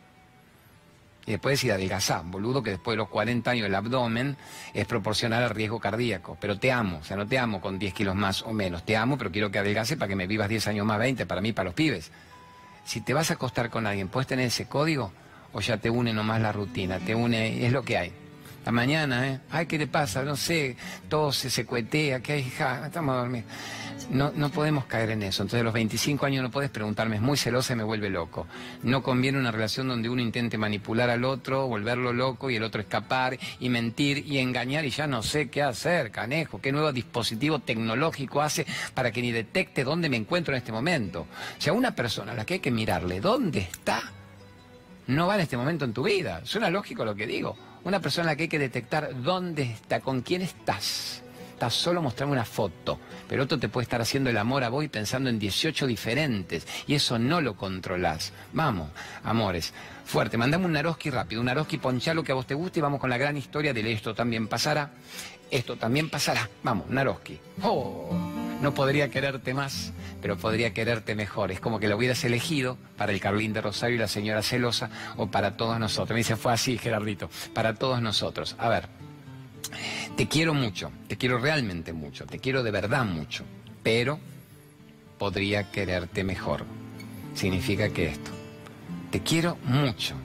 [1.26, 4.38] Y después decir adelgazá, boludo, que después de los 40 años el abdomen
[4.74, 6.38] es proporcional al riesgo cardíaco.
[6.40, 8.84] Pero te amo, o sea, no te amo con 10 kilos más o menos.
[8.84, 11.42] Te amo, pero quiero que adelgace para que me vivas 10 años más, 20, para
[11.42, 12.12] mí, para los pibes.
[12.86, 15.12] Si te vas a acostar con alguien, ¿puedes tener ese código?
[15.58, 18.12] O ya te une nomás la rutina, te une, es lo que hay.
[18.64, 19.40] La mañana, ¿eh?
[19.50, 20.22] Ay, ¿qué te pasa?
[20.22, 20.78] No sé,
[21.10, 22.44] todo se secuetea, ¿qué hay?
[22.44, 23.44] Ja, estamos a dormir.
[24.12, 25.42] No, no podemos caer en eso.
[25.42, 28.46] Entonces, a los 25 años no puedes preguntarme, es muy celosa y me vuelve loco.
[28.84, 32.80] No conviene una relación donde uno intente manipular al otro, volverlo loco y el otro
[32.80, 36.62] escapar y mentir y engañar y ya no sé qué hacer, canejo.
[36.62, 41.22] ¿Qué nuevo dispositivo tecnológico hace para que ni detecte dónde me encuentro en este momento?
[41.22, 44.17] O sea, una persona a la que hay que mirarle, ¿dónde está?
[45.08, 46.42] No va en este momento en tu vida.
[46.44, 47.56] Suena lógico lo que digo.
[47.84, 51.24] Una persona que hay que detectar dónde está, con quién estás.
[51.54, 54.84] Estás solo mostrando una foto, pero otro te puede estar haciendo el amor a vos
[54.84, 58.32] y pensando en 18 diferentes, y eso no lo controlás.
[58.54, 58.92] Vamos,
[59.24, 59.74] amores,
[60.06, 61.80] fuerte, mandame un Naroski rápido, un Naroski
[62.14, 64.48] lo que a vos te guste y vamos con la gran historia de esto también
[64.48, 64.92] pasará,
[65.50, 66.48] esto también pasará.
[66.62, 67.40] Vamos, Naroski.
[67.64, 71.52] Oh no podría quererte más, pero podría quererte mejor.
[71.52, 74.90] Es como que lo hubieras elegido para el Carlín de Rosario y la señora celosa
[75.16, 76.16] o para todos nosotros.
[76.16, 78.56] Me dice, fue así, Gerardito, para todos nosotros.
[78.58, 78.88] A ver,
[80.16, 83.44] te quiero mucho, te quiero realmente mucho, te quiero de verdad mucho,
[83.84, 84.20] pero
[85.18, 86.66] podría quererte mejor.
[87.36, 88.32] Significa que esto,
[89.12, 90.16] te quiero mucho,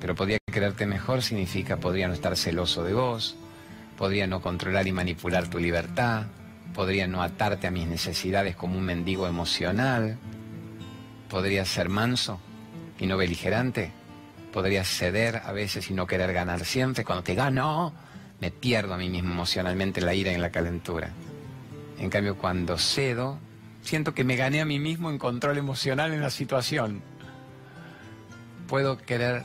[0.00, 3.36] pero podría quererte mejor significa podría no estar celoso de vos,
[3.96, 6.26] podría no controlar y manipular tu libertad,
[6.74, 10.18] podría no atarte a mis necesidades como un mendigo emocional,
[11.28, 12.40] podría ser manso
[12.98, 13.92] y no beligerante,
[14.52, 17.92] podría ceder a veces y no querer ganar siempre, cuando te gano
[18.40, 21.10] me pierdo a mí mismo emocionalmente en la ira y la calentura.
[21.98, 23.38] En cambio, cuando cedo,
[23.82, 27.02] siento que me gané a mí mismo en control emocional en la situación.
[28.66, 29.44] Puedo querer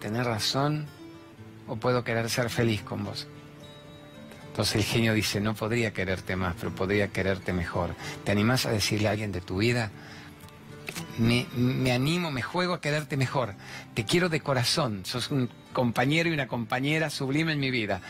[0.00, 0.86] tener razón
[1.68, 3.28] o puedo querer ser feliz con vos.
[4.56, 7.94] Entonces el genio dice, no podría quererte más, pero podría quererte mejor.
[8.24, 9.90] ¿Te animás a decirle a alguien de tu vida?
[11.18, 13.52] Me, me, animo, me juego a quererte mejor.
[13.92, 15.02] Te quiero de corazón.
[15.04, 18.00] Sos un compañero y una compañera sublime en mi vida.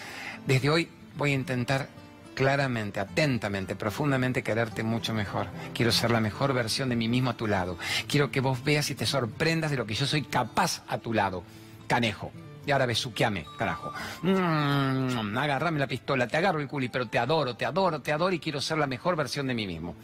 [0.47, 1.89] Desde hoy voy a intentar
[2.37, 5.49] claramente, atentamente, profundamente quererte mucho mejor.
[5.75, 7.77] Quiero ser la mejor versión de mí mismo a tu lado.
[8.07, 11.13] Quiero que vos veas y te sorprendas de lo que yo soy capaz a tu
[11.13, 11.43] lado.
[11.89, 12.31] Canejo.
[12.67, 13.93] Y ahora besuqueame, carajo.
[14.23, 18.35] Mm, agarrame la pistola, te agarro el culi, pero te adoro, te adoro, te adoro
[18.35, 19.95] y quiero ser la mejor versión de mí mismo.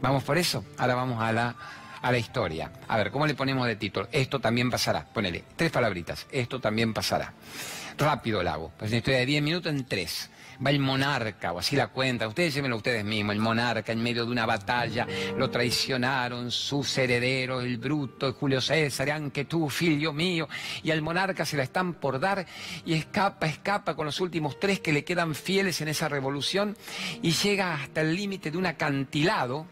[0.00, 0.64] ¿Vamos por eso?
[0.78, 1.54] Ahora vamos a la,
[2.02, 2.72] a la historia.
[2.88, 4.08] A ver, ¿cómo le ponemos de título?
[4.10, 5.04] Esto también pasará.
[5.04, 6.26] Ponele, tres palabritas.
[6.32, 7.32] Esto también pasará.
[7.96, 8.72] Rápido lo hago.
[8.76, 10.30] Pues una historia de 10 minutos en tres
[10.64, 14.24] va el monarca, o así la cuenta, ustedes llévenlo ustedes mismos, el monarca en medio
[14.24, 15.06] de una batalla,
[15.36, 20.48] lo traicionaron sus herederos, el bruto, Julio César, aunque tú, filio mío,
[20.82, 22.46] y al monarca se la están por dar
[22.84, 26.76] y escapa, escapa con los últimos tres que le quedan fieles en esa revolución
[27.22, 29.66] y llega hasta el límite de un acantilado,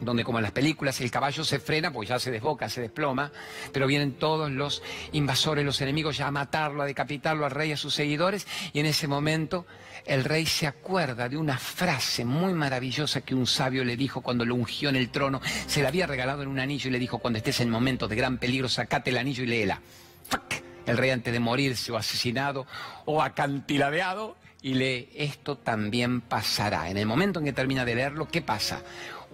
[0.00, 3.32] donde como en las películas el caballo se frena porque ya se desboca, se desploma,
[3.72, 4.82] pero vienen todos los
[5.12, 8.80] invasores, los enemigos ya a matarlo, a decapitarlo al rey y a sus seguidores, y
[8.80, 9.66] en ese momento
[10.06, 14.44] el rey se acuerda de una frase muy maravillosa que un sabio le dijo cuando
[14.44, 17.18] lo ungió en el trono, se la había regalado en un anillo y le dijo,
[17.18, 19.80] cuando estés en momentos de gran peligro, sacate el anillo y léela.
[20.86, 22.66] El rey antes de morirse o asesinado
[23.06, 26.90] o acantiladeado y lee, esto también pasará.
[26.90, 28.82] En el momento en que termina de leerlo, ¿qué pasa?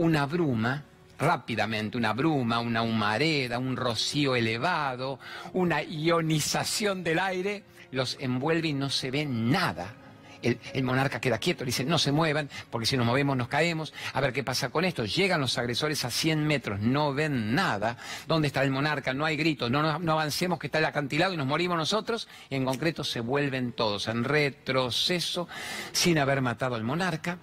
[0.01, 0.83] una bruma,
[1.19, 5.19] rápidamente, una bruma, una humareda, un rocío elevado,
[5.53, 9.95] una ionización del aire, los envuelve y no se ve nada.
[10.43, 13.93] El, monarca queda quieto, le dice, no se muevan, porque si nos movemos nos caemos.
[14.13, 15.05] A ver qué pasa con esto.
[15.05, 17.97] Llegan los agresores a 100 metros, no ven nada.
[18.27, 19.13] ¿Dónde está el monarca?
[19.13, 22.29] No hay gritos, no, avancemos que está el acantilado y nos morimos nosotros.
[22.49, 25.49] Y en concreto se vuelven todos en retroceso
[25.93, 27.39] sin haber matado al monarca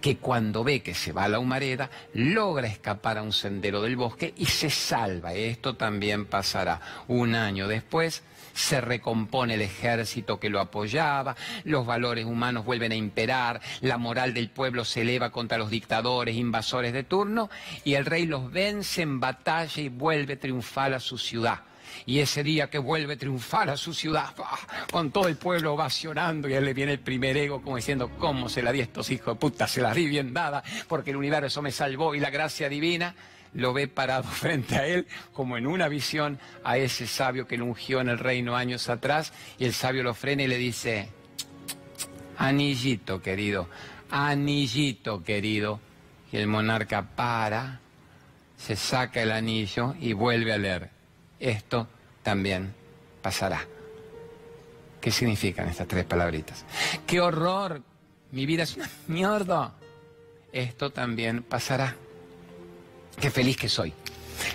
[0.00, 3.96] que cuando ve que se va a la humareda, logra escapar a un sendero del
[3.96, 5.32] bosque y se salva.
[5.32, 6.80] Esto también pasará.
[7.06, 12.96] Un año después se recompone el ejército que lo apoyaba, los valores humanos vuelven a
[12.96, 17.50] imperar, la moral del pueblo se eleva contra los dictadores, invasores de turno,
[17.84, 21.60] y el rey los vence en batalla y vuelve triunfal a su ciudad.
[22.06, 24.34] Y ese día que vuelve a triunfar a su ciudad,
[24.90, 28.48] con todo el pueblo ovacionando, y él le viene el primer ego como diciendo, ¿cómo
[28.48, 29.68] se la di a estos hijos de puta?
[29.68, 33.14] Se la di bien dada, porque el universo me salvó y la gracia divina
[33.54, 37.66] lo ve parado frente a él, como en una visión, a ese sabio que lo
[37.66, 41.08] ungió en el reino años atrás, y el sabio lo frena y le dice,
[42.38, 43.68] anillito querido,
[44.10, 45.80] anillito querido,
[46.30, 47.80] y el monarca para,
[48.56, 51.02] se saca el anillo y vuelve a leer
[51.42, 51.88] esto
[52.22, 52.72] también
[53.20, 53.66] pasará.
[55.00, 56.64] ¿Qué significan estas tres palabritas?
[57.04, 57.82] ¡Qué horror!
[58.30, 59.74] Mi vida es una mierda.
[60.52, 61.96] Esto también pasará.
[63.22, 63.94] Qué feliz que soy.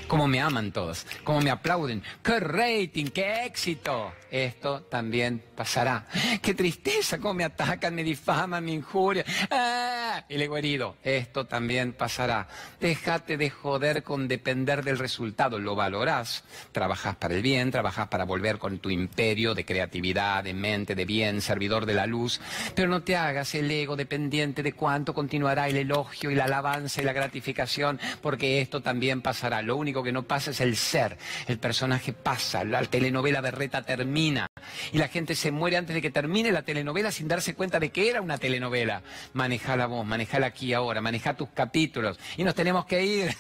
[0.09, 2.03] Cómo me aman todos, cómo me aplauden.
[2.21, 3.05] ¡Qué rating!
[3.05, 4.11] ¡Qué éxito!
[4.31, 6.05] Esto también pasará.
[6.41, 7.17] ¡Qué tristeza!
[7.17, 9.25] Cómo me atacan, me difaman, me injurian.
[9.51, 10.23] ¡Ah!
[10.29, 10.95] Y le herido.
[11.03, 12.47] Esto también pasará.
[12.79, 15.59] Déjate de joder con depender del resultado.
[15.59, 16.43] Lo valorás.
[16.71, 21.05] Trabajas para el bien, trabajas para volver con tu imperio de creatividad, de mente, de
[21.05, 22.39] bien, servidor de la luz.
[22.75, 27.01] Pero no te hagas el ego dependiente de cuánto continuará el elogio y la alabanza
[27.01, 29.61] y la gratificación, porque esto también pasará.
[29.61, 31.17] Lo único que no pasa es el ser.
[31.47, 32.63] El personaje pasa.
[32.63, 33.81] La telenovela de Reta
[34.17, 37.91] y la gente se muere antes de que termine la telenovela sin darse cuenta de
[37.91, 39.03] que era una telenovela.
[39.33, 43.35] Maneja la voz, manejala aquí ahora, maneja tus capítulos y nos tenemos que ir.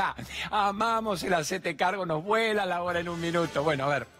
[0.50, 3.62] Amamos el hacete cargo, nos vuela la hora en un minuto.
[3.62, 4.17] Bueno, a ver.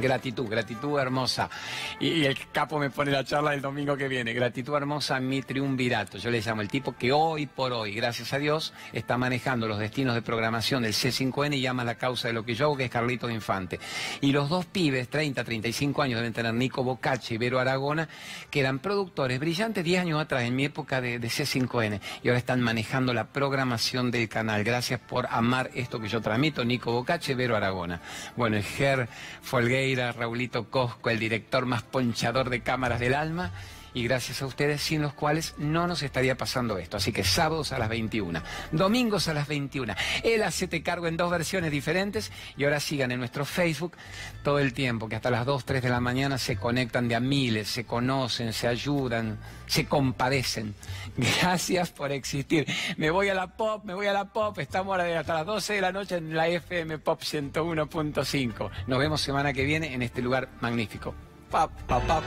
[0.00, 1.50] Gratitud, gratitud hermosa.
[1.98, 4.32] Y, el capo me pone la charla del domingo que viene.
[4.32, 6.18] Gratitud hermosa, mi triunvirato.
[6.18, 9.78] Yo le llamo el tipo que hoy por hoy, gracias a Dios, está manejando los
[9.78, 12.84] destinos de programación del C5N y llama la causa de lo que yo hago, que
[12.84, 13.80] es Carlito Infante.
[14.20, 18.08] Y los dos pibes, 30, 35 años, deben tener Nico Bocacci y Vero Aragona,
[18.50, 22.00] que eran productores brillantes 10 años atrás, en mi época de, de C5N.
[22.22, 24.62] Y ahora están manejando la programación del canal.
[24.62, 28.00] Gracias por amar esto que yo transmito, Nico Bocacci y Vero Aragona.
[28.36, 29.08] Bueno, el Ger
[29.42, 33.52] Folgate Raulito Cosco, el director más ponchador de cámaras del alma,
[33.98, 36.98] y gracias a ustedes, sin los cuales no nos estaría pasando esto.
[36.98, 38.40] Así que sábados a las 21,
[38.70, 39.94] domingos a las 21.
[40.22, 43.96] El te cargo en dos versiones diferentes y ahora sigan en nuestro Facebook
[44.44, 47.20] todo el tiempo, que hasta las 2, 3 de la mañana se conectan de a
[47.20, 50.74] miles, se conocen, se ayudan, se compadecen.
[51.16, 52.66] Gracias por existir.
[52.96, 54.56] Me voy a la pop, me voy a la pop.
[54.58, 58.70] Estamos hasta las 12 de la noche en la FM Pop 101.5.
[58.86, 61.14] Nos vemos semana que viene en este lugar magnífico.
[61.50, 62.24] Pop, pop, pop.